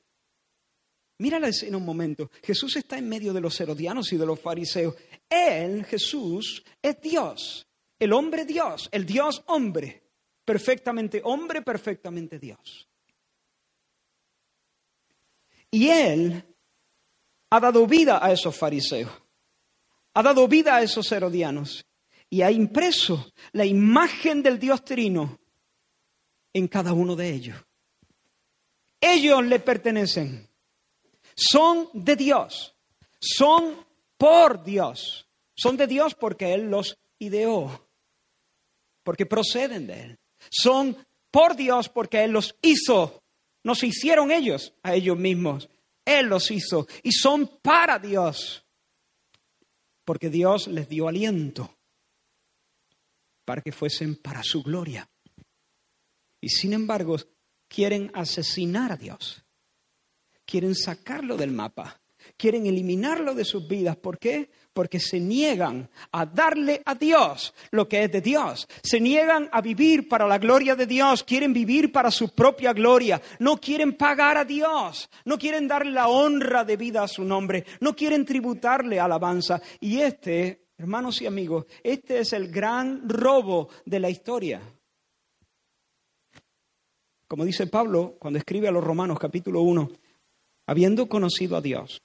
[1.19, 2.29] Mira la escena un momento.
[2.43, 4.95] Jesús está en medio de los herodianos y de los fariseos.
[5.29, 7.65] Él, Jesús, es Dios,
[7.97, 10.03] el hombre Dios, el Dios hombre
[10.47, 12.87] perfectamente hombre, perfectamente Dios.
[15.69, 16.41] Y Él
[17.49, 19.11] ha dado vida a esos fariseos,
[20.17, 21.85] ha dado vida a esos herodianos
[22.29, 25.39] y ha impreso la imagen del Dios trino
[26.53, 27.57] en cada uno de ellos.
[28.99, 30.49] Ellos le pertenecen,
[31.35, 32.75] son de Dios,
[33.19, 33.85] son
[34.17, 37.87] por Dios, son de Dios porque Él los ideó,
[39.03, 40.97] porque proceden de Él son
[41.31, 43.23] por Dios porque Él los hizo.
[43.63, 45.69] No se hicieron ellos a ellos mismos.
[46.05, 46.87] Él los hizo.
[47.03, 48.65] Y son para Dios.
[50.07, 51.77] Porque Dios les dio aliento
[53.43, 55.09] para que fuesen para su gloria.
[56.39, 57.17] Y sin embargo,
[57.67, 59.43] quieren asesinar a Dios.
[60.45, 61.99] Quieren sacarlo del mapa.
[62.35, 63.95] Quieren eliminarlo de sus vidas.
[63.95, 64.49] ¿Por qué?
[64.77, 68.67] porque se niegan a darle a Dios lo que es de Dios.
[68.83, 73.19] Se niegan a vivir para la gloria de Dios, quieren vivir para su propia gloria.
[73.39, 77.65] No quieren pagar a Dios, no quieren darle la honra de vida a su nombre,
[77.81, 79.59] no quieren tributarle alabanza.
[79.79, 84.61] Y este, hermanos y amigos, este es el gran robo de la historia.
[87.27, 89.89] Como dice Pablo cuando escribe a los Romanos capítulo 1,
[90.67, 92.03] habiendo conocido a Dios,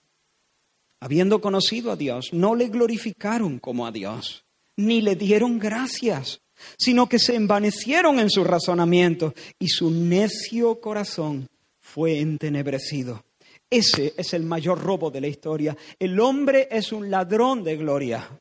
[1.03, 4.45] habiendo conocido a Dios, no le glorificaron como a Dios,
[4.77, 6.43] ni le dieron gracias,
[6.79, 11.49] sino que se envanecieron en su razonamiento y su necio corazón
[11.81, 13.25] fue entenebrecido.
[13.69, 15.77] Ese es el mayor robo de la historia.
[15.99, 18.41] El hombre es un ladrón de gloria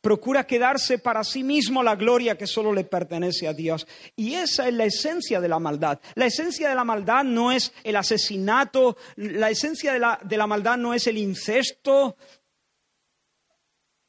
[0.00, 3.86] procura quedarse para sí mismo la gloria que solo le pertenece a Dios.
[4.16, 6.00] Y esa es la esencia de la maldad.
[6.14, 10.46] La esencia de la maldad no es el asesinato, la esencia de la, de la
[10.46, 12.16] maldad no es el incesto.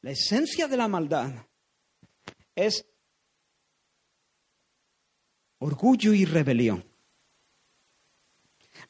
[0.00, 1.30] La esencia de la maldad
[2.56, 2.86] es
[5.58, 6.84] orgullo y rebelión.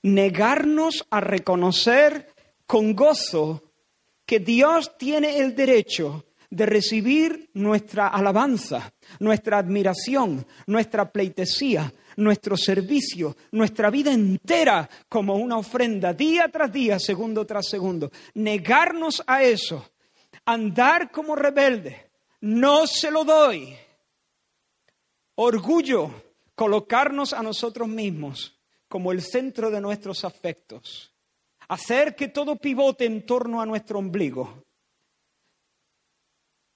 [0.03, 2.35] Negarnos a reconocer
[2.67, 3.63] con gozo
[4.25, 13.35] que Dios tiene el derecho de recibir nuestra alabanza, nuestra admiración, nuestra pleitesía, nuestro servicio,
[13.53, 18.13] nuestra vida entera como una ofrenda, día tras día, segundo tras segundo.
[18.35, 19.93] Negarnos a eso,
[20.45, 22.11] andar como rebelde,
[22.43, 23.75] no se lo doy.
[25.37, 26.11] Orgullo,
[26.55, 31.15] colocarnos a nosotros mismos como el centro de nuestros afectos,
[31.69, 34.62] hacer que todo pivote en torno a nuestro ombligo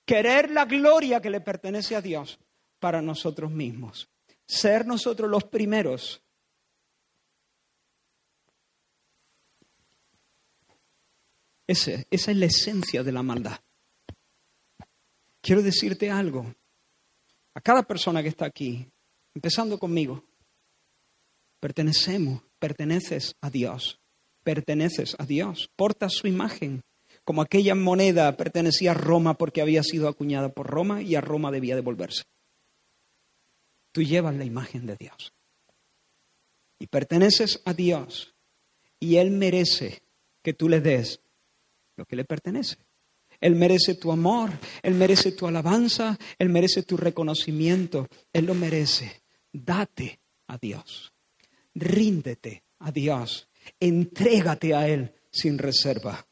[0.07, 2.39] querer la gloria que le pertenece a Dios
[2.79, 4.09] para nosotros mismos,
[4.47, 6.23] ser nosotros los primeros.
[11.69, 13.59] esa es la esencia de la maldad.
[15.41, 16.55] Quiero decirte algo.
[17.55, 18.87] A cada persona que está aquí,
[19.35, 20.23] empezando conmigo,
[21.59, 23.99] pertenecemos, perteneces a Dios,
[24.45, 26.83] perteneces a Dios, portas su imagen,
[27.27, 31.51] como aquella moneda pertenecía a Roma porque había sido acuñada por Roma y a Roma
[31.51, 32.23] debía devolverse.
[33.91, 35.35] Tú llevas la imagen de Dios
[36.79, 38.37] y perteneces a Dios
[39.01, 40.05] y Él merece
[40.41, 41.21] que tú le des
[41.97, 42.77] lo que le pertenece.
[43.41, 44.51] Él merece tu amor,
[44.85, 49.25] Él merece tu alabanza, Él merece tu reconocimiento, Él lo merece.
[49.53, 51.13] Date a Dios,
[51.75, 53.49] ríndete a Dios,
[53.81, 56.25] entrégate a Él sin reserva.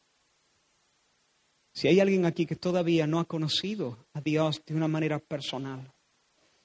[1.75, 5.93] Si hay alguien aquí que todavía no ha conocido a Dios de una manera personal,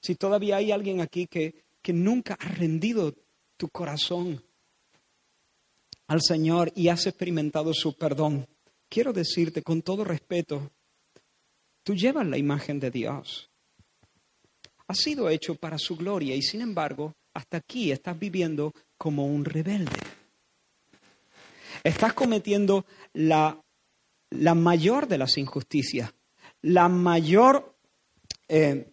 [0.00, 3.12] si todavía hay alguien aquí que, que nunca ha rendido
[3.56, 4.42] tu corazón
[6.06, 8.46] al Señor y has experimentado su perdón,
[8.88, 10.70] quiero decirte con todo respeto,
[11.82, 13.50] tú llevas la imagen de Dios.
[14.86, 19.44] Has sido hecho para su gloria y sin embargo, hasta aquí estás viviendo como un
[19.44, 19.98] rebelde.
[21.82, 23.60] Estás cometiendo la,
[24.30, 26.14] la mayor de las injusticias,
[26.62, 27.74] la mayor,
[28.48, 28.92] eh,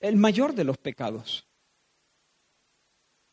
[0.00, 1.46] el mayor de los pecados.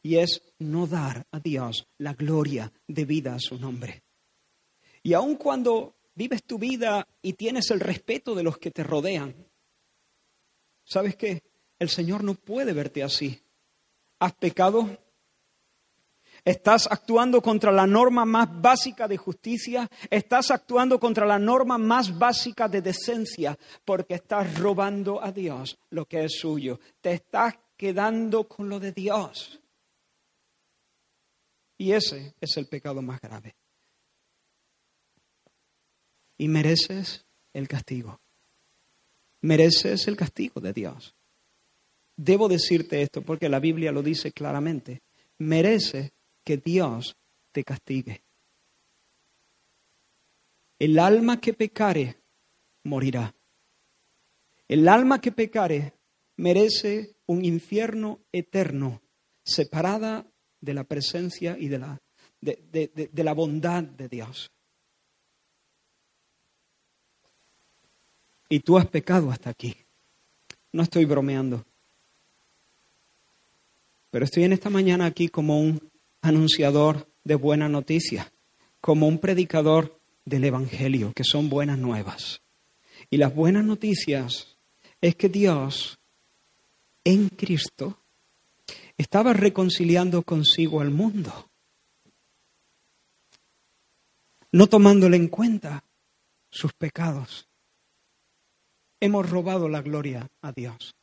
[0.02, 4.04] Y es no dar a Dios la gloria debida a su nombre.
[5.04, 9.36] Y aun cuando vives tu vida y tienes el respeto de los que te rodean,
[10.84, 11.44] ¿sabes qué?
[11.80, 13.42] El Señor no puede verte así.
[14.20, 14.98] Has pecado,
[16.44, 22.18] Estás actuando contra la norma más básica de justicia, estás actuando contra la norma más
[22.18, 26.80] básica de decencia, porque estás robando a Dios lo que es suyo.
[27.02, 29.60] Te estás quedando con lo de Dios.
[31.78, 33.56] Y ese es el pecado más grave
[36.38, 38.20] y mereces el castigo.
[39.42, 41.16] Mereces el castigo de Dios.
[42.16, 45.02] Debo decirte esto porque la Biblia lo dice claramente.
[45.40, 46.14] Merece
[46.48, 47.18] que Dios
[47.52, 48.24] te castigue.
[50.80, 52.22] El alma que pecare
[52.86, 53.36] morirá.
[54.70, 55.92] El alma que pecare
[56.38, 59.02] merece un infierno eterno,
[59.44, 60.26] separada
[60.62, 62.02] de la presencia y de la,
[62.40, 64.50] de, la bondad de Dios.
[68.50, 69.76] y tú has pecado hasta aquí.
[70.72, 71.66] No estoy bromeando.
[74.10, 75.92] Pero estoy en esta mañana aquí como un
[76.28, 78.32] anunciador de buena noticia,
[78.82, 82.42] como un predicador del Evangelio, que son buenas nuevas.
[83.10, 84.58] Y las buenas noticias
[85.02, 86.00] es que Dios
[87.04, 88.04] en Cristo
[88.98, 91.50] estaba reconciliando consigo al mundo,
[94.52, 95.84] no tomándole en cuenta
[96.50, 97.48] sus pecados
[99.00, 100.96] hemos robado la gloria a Dios.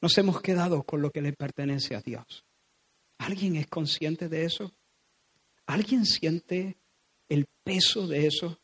[0.00, 2.44] Nos hemos quedado con lo que le pertenece a Dios.
[3.18, 4.72] ¿Alguien es consciente de eso?
[5.66, 6.76] ¿Alguien siente
[7.28, 8.58] el peso de eso?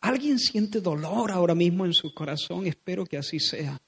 [0.00, 2.66] ¿Alguien siente dolor ahora mismo en su corazón?
[2.66, 3.80] Espero que así sea.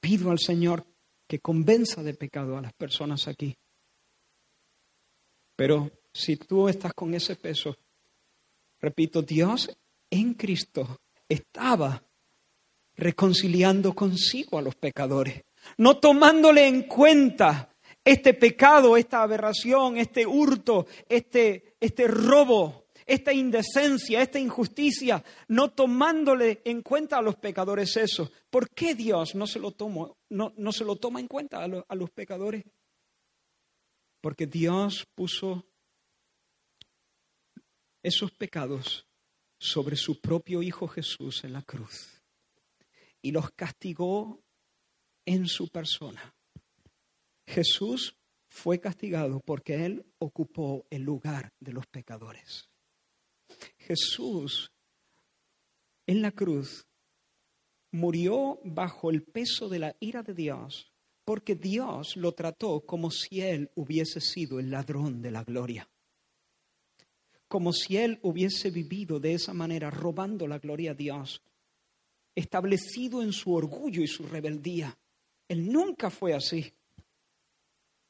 [0.00, 0.86] Pido al Señor
[1.26, 3.56] que convenza de pecado a las personas aquí.
[5.56, 7.76] Pero si tú estás con ese peso,
[8.80, 9.70] repito, Dios
[10.10, 12.02] en Cristo estaba
[12.96, 15.42] reconciliando consigo a los pecadores,
[15.76, 17.68] no tomándole en cuenta
[18.04, 26.62] este pecado, esta aberración, este hurto, este, este robo, esta indecencia, esta injusticia, no tomándole
[26.64, 28.30] en cuenta a los pecadores eso.
[28.50, 29.74] ¿Por qué Dios no se lo,
[30.30, 32.64] no, no se lo toma en cuenta a, a los pecadores?
[34.20, 35.66] Porque Dios puso
[38.02, 39.06] esos pecados
[39.58, 42.22] sobre su propio Hijo Jesús en la cruz
[43.20, 44.40] y los castigó
[45.28, 46.34] en su persona.
[47.46, 48.16] Jesús
[48.48, 52.70] fue castigado porque Él ocupó el lugar de los pecadores.
[53.76, 54.72] Jesús
[56.06, 56.86] en la cruz
[57.90, 60.92] murió bajo el peso de la ira de Dios
[61.24, 65.88] porque Dios lo trató como si Él hubiese sido el ladrón de la gloria
[67.48, 71.42] como si él hubiese vivido de esa manera, robando la gloria a Dios,
[72.34, 74.98] establecido en su orgullo y su rebeldía.
[75.48, 76.72] Él nunca fue así,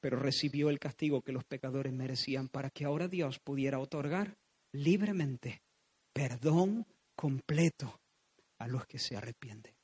[0.00, 4.36] pero recibió el castigo que los pecadores merecían para que ahora Dios pudiera otorgar
[4.72, 5.62] libremente
[6.12, 8.00] perdón completo
[8.58, 9.74] a los que se arrepienten.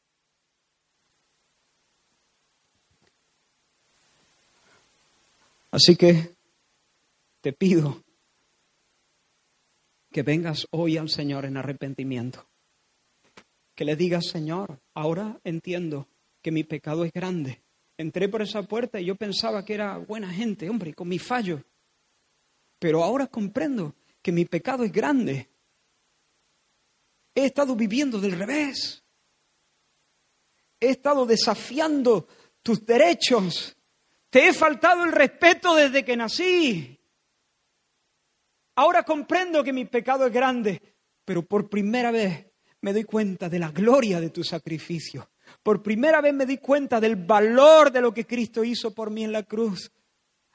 [5.70, 6.36] Así que
[7.40, 8.02] te pido
[10.12, 12.46] que vengas hoy al Señor en arrepentimiento.
[13.74, 16.06] Que le digas, Señor, ahora entiendo
[16.44, 17.64] que mi pecado es grande.
[17.96, 21.64] Entré por esa puerta y yo pensaba que era buena gente, hombre, con mi fallo.
[22.78, 25.48] Pero ahora comprendo que mi pecado es grande
[27.34, 29.02] He estado viviendo del revés.
[30.78, 32.28] He estado desafiando
[32.62, 33.76] tus derechos.
[34.30, 36.98] Te he faltado el respeto desde que nací.
[38.76, 40.80] Ahora comprendo que mi pecado es grande,
[41.24, 42.46] pero por primera vez
[42.80, 45.28] me doy cuenta de la gloria de tu sacrificio.
[45.62, 49.24] Por primera vez me di cuenta del valor de lo que Cristo hizo por mí
[49.24, 49.92] en la cruz.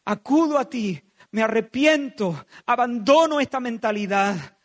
[0.05, 4.57] Acudo a ti, me arrepiento, abandono esta mentalidad,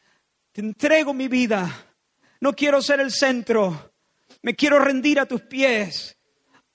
[0.53, 1.70] te entrego mi vida.
[2.41, 3.93] No quiero ser el centro,
[4.43, 6.18] me quiero rendir a tus pies.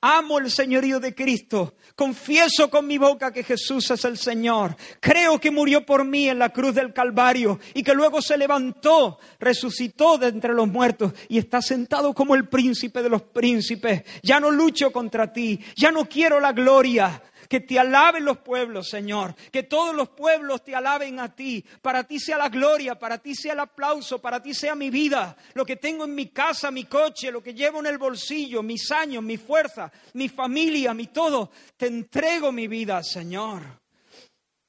[0.01, 1.75] Amo el señorío de Cristo.
[1.95, 4.77] Confieso con mi boca que Jesús es el Señor.
[5.01, 9.19] Creo que murió por mí en la cruz del Calvario y que luego se levantó,
[9.39, 14.03] resucitó de entre los muertos y está sentado como el príncipe de los príncipes.
[14.23, 18.89] Ya no lucho contra ti, ya no quiero la gloria, que te alaben los pueblos,
[18.89, 19.35] Señor.
[19.51, 21.65] Que todos los pueblos te alaben a ti.
[21.81, 25.35] Para ti sea la gloria, para ti sea el aplauso, para ti sea mi vida.
[25.55, 28.91] Lo que tengo en mi casa, mi coche, lo que llevo en el bolsillo, mis
[28.91, 31.49] años, mi fuerza, mi familia, mi todo.
[31.75, 33.63] Te entrego mi vida, Señor.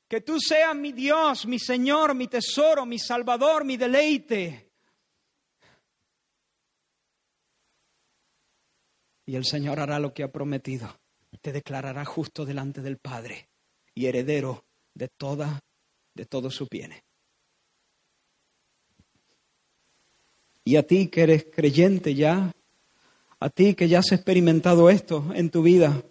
[0.09, 4.71] Que tú seas mi Dios, mi Señor, mi tesoro, mi Salvador, mi deleite.
[9.27, 11.00] Y el Señor hará lo que ha prometido
[11.39, 13.49] te declarará justo delante del Padre
[13.95, 14.65] y heredero
[14.95, 15.61] de toda,
[16.15, 17.03] de todos sus bienes.
[20.65, 22.53] Y a ti que eres creyente ya,
[23.39, 26.05] a ti que ya has experimentado esto en tu vida,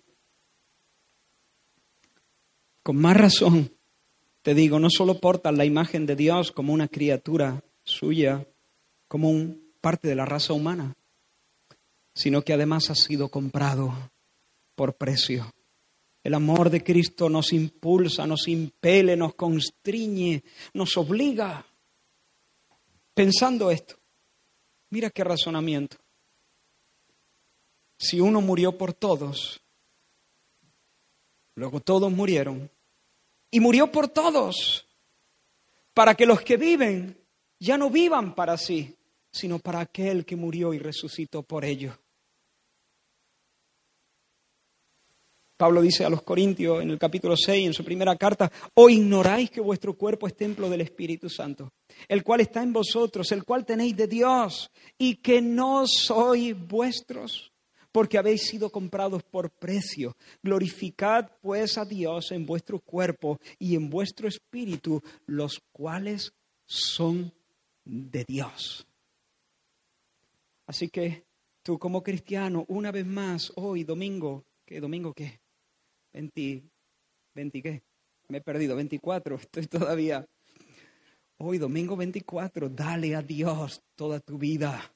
[2.83, 3.71] con más razón
[4.41, 8.47] te digo, no solo portas la imagen de Dios como una criatura suya,
[9.07, 10.95] como un parte de la raza humana,
[12.13, 13.93] sino que además has sido comprado
[14.79, 15.53] por precio.
[16.23, 20.41] El amor de Cristo nos impulsa, nos impele, nos constriñe,
[20.73, 21.65] nos obliga.
[23.13, 23.97] Pensando esto,
[24.89, 25.97] mira qué razonamiento.
[27.97, 29.59] Si uno murió por todos,
[31.55, 32.71] luego todos murieron,
[33.51, 34.87] y murió por todos,
[35.93, 37.21] para que los que viven
[37.59, 38.95] ya no vivan para sí,
[39.29, 41.99] sino para aquel que murió y resucitó por ellos.
[45.59, 49.51] Pablo dice a los Corintios en el capítulo 6, en su primera carta, o ignoráis
[49.51, 51.73] que vuestro cuerpo es templo del Espíritu Santo,
[52.07, 57.51] el cual está en vosotros, el cual tenéis de Dios, y que no sois vuestros,
[57.91, 60.15] porque habéis sido comprados por precio.
[60.41, 66.31] Glorificad pues a Dios en vuestro cuerpo y en vuestro espíritu, los cuales
[66.65, 67.33] son
[67.83, 68.87] de Dios.
[70.67, 71.25] Así que
[71.63, 75.41] tú como cristiano, una vez más, hoy domingo, ¿qué domingo qué?
[76.13, 76.63] 20,
[77.35, 77.83] 20 qué?
[78.27, 80.27] Me he perdido, 24, estoy todavía.
[81.37, 84.93] Hoy, domingo 24, dale a Dios toda tu vida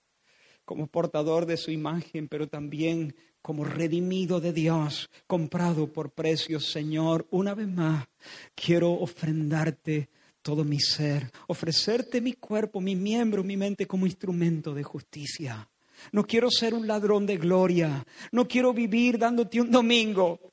[0.66, 7.28] como portador de su imagen, pero también como redimido de Dios, comprado por precios, Señor.
[7.32, 8.08] Una vez más,
[8.56, 10.10] quiero ofrendarte
[10.42, 15.70] todo mi ser, ofrecerte mi cuerpo, mi miembro, mi mente como instrumento de justicia.
[16.12, 20.53] No quiero ser un ladrón de gloria, no quiero vivir dándote un domingo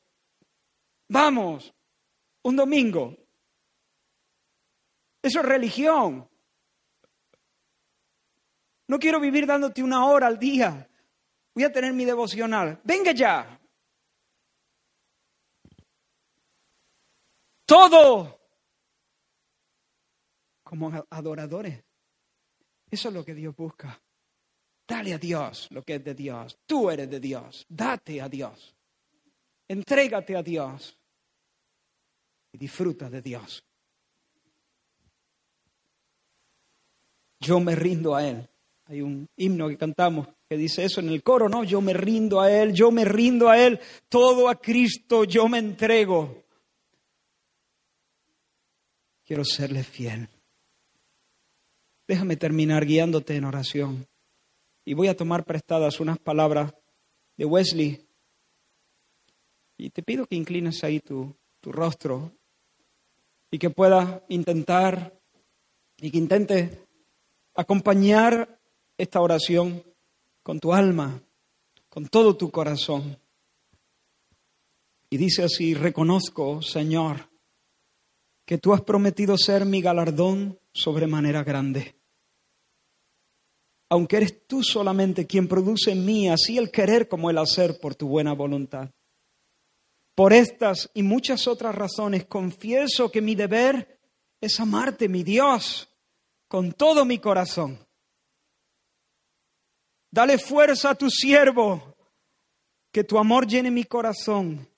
[1.11, 1.75] Vamos,
[2.45, 3.17] un domingo.
[5.21, 6.31] Eso es religión.
[8.87, 10.89] No quiero vivir dándote una hora al día.
[11.53, 12.81] Voy a tener mi devocional.
[12.85, 13.61] Venga ya.
[17.67, 18.41] Todo
[20.63, 21.83] como adoradores.
[22.89, 24.01] Eso es lo que Dios busca.
[24.87, 26.57] Dale a Dios lo que es de Dios.
[26.67, 27.67] Tú eres de Dios.
[27.69, 28.77] Date a Dios.
[29.67, 31.00] Entrégate a Dios
[32.53, 33.65] y disfruta de Dios.
[37.41, 38.49] Yo me rindo a Él.
[38.87, 41.63] Hay un himno que cantamos que dice eso en el coro, ¿no?
[41.63, 43.79] Yo me rindo a Él, yo me rindo a Él,
[44.09, 46.45] todo a Cristo yo me entrego.
[49.25, 50.29] Quiero serle fiel.
[52.09, 54.09] Déjame terminar guiándote en oración.
[54.85, 56.75] Y voy a tomar prestadas unas palabras
[57.37, 58.05] de Wesley.
[59.79, 62.33] Y te pido que inclines ahí tu, tu rostro
[63.51, 65.19] y que puedas intentar
[65.99, 66.79] y que intentes
[67.55, 68.61] acompañar
[68.97, 69.83] esta oración
[70.43, 71.23] con tu alma,
[71.89, 73.19] con todo tu corazón.
[75.11, 77.29] Y dice así, reconozco, Señor,
[78.47, 81.97] que tú has prometido ser mi galardón sobremanera grande.
[83.89, 87.97] Aunque eres tú solamente quien produce en mí así el querer como el hacer por
[87.97, 88.91] tu buena voluntad.
[90.21, 93.99] Por estas y muchas otras razones confieso que mi deber
[94.39, 95.89] es amarte, mi Dios,
[96.47, 97.79] con todo mi corazón.
[100.11, 101.97] Dale fuerza a tu siervo,
[102.93, 104.69] que tu amor llene mi corazón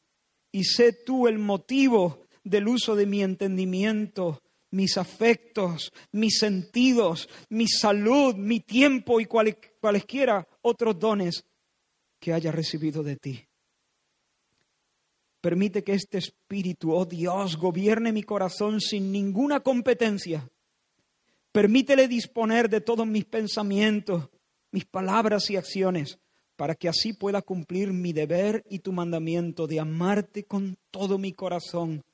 [0.53, 7.67] y sé tú el motivo del uso de mi entendimiento, mis afectos, mis sentidos, mi
[7.67, 11.45] salud, mi tiempo y cualesquiera otros dones
[12.21, 13.49] que haya recibido de ti.
[15.43, 20.49] Permite que este espíritu, oh Dios, gobierne mi corazón sin ninguna competencia.
[21.51, 24.31] Permítele disponer de todos mis pensamientos,
[24.71, 26.21] mis palabras y acciones,
[26.55, 31.33] para que así pueda cumplir mi deber y tu mandamiento de amarte con todo mi
[31.33, 32.05] corazón,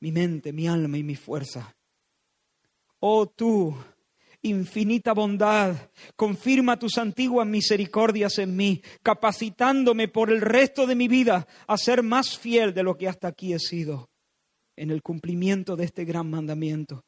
[0.00, 1.76] mi mente, mi alma y mi fuerza.
[2.98, 3.72] Oh tú,
[4.42, 11.46] infinita bondad, confirma tus antiguas misericordias en mí, capacitándome por el resto de mi vida
[11.66, 14.10] a ser más fiel de lo que hasta aquí he sido
[14.76, 17.04] en el cumplimiento de este gran mandamiento.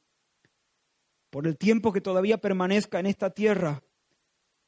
[1.31, 3.81] Por el tiempo que todavía permanezca en esta tierra,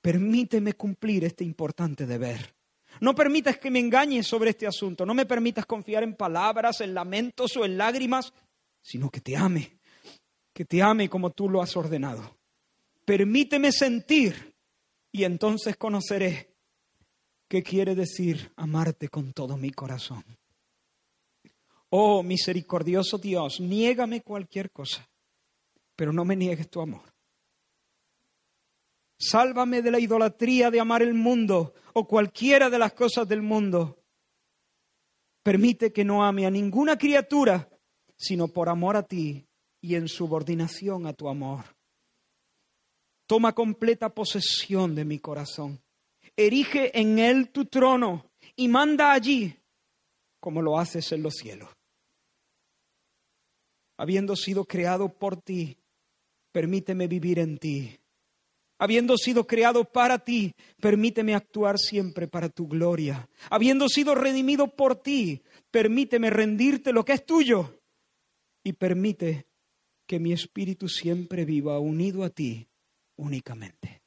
[0.00, 2.54] permíteme cumplir este importante deber.
[3.00, 6.94] No permitas que me engañes sobre este asunto, no me permitas confiar en palabras, en
[6.94, 8.32] lamentos o en lágrimas,
[8.80, 9.78] sino que te ame,
[10.52, 12.41] que te ame como tú lo has ordenado
[13.04, 14.54] permíteme sentir
[15.10, 16.54] y entonces conoceré
[17.48, 20.24] qué quiere decir amarte con todo mi corazón.
[21.90, 25.06] Oh misericordioso Dios, niégame cualquier cosa,
[25.94, 27.12] pero no me niegues tu amor.
[29.18, 34.02] Sálvame de la idolatría de amar el mundo o cualquiera de las cosas del mundo.
[35.42, 37.68] Permite que no ame a ninguna criatura,
[38.16, 39.46] sino por amor a ti
[39.80, 41.64] y en subordinación a tu amor.
[43.32, 45.80] Toma completa posesión de mi corazón.
[46.36, 49.56] Erige en él tu trono y manda allí
[50.38, 51.70] como lo haces en los cielos.
[53.96, 55.78] Habiendo sido creado por ti,
[56.52, 57.98] permíteme vivir en ti.
[58.78, 63.30] Habiendo sido creado para ti, permíteme actuar siempre para tu gloria.
[63.48, 67.80] Habiendo sido redimido por ti, permíteme rendirte lo que es tuyo.
[68.62, 69.46] Y permite
[70.06, 72.68] que mi espíritu siempre viva unido a ti
[73.22, 74.02] únicamente.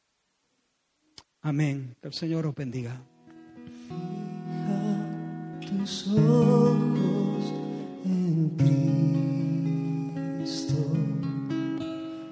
[1.41, 1.95] Amén.
[2.01, 3.01] Que el Señor os bendiga.
[3.87, 4.89] Fija
[5.61, 7.53] tus ojos
[8.03, 8.49] en
[10.41, 10.81] Cristo,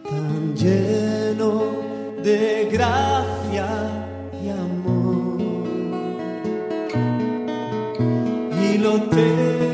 [0.04, 1.52] tan lleno
[2.22, 3.68] de gracia
[4.44, 5.42] y amor.
[8.62, 9.73] Y lo te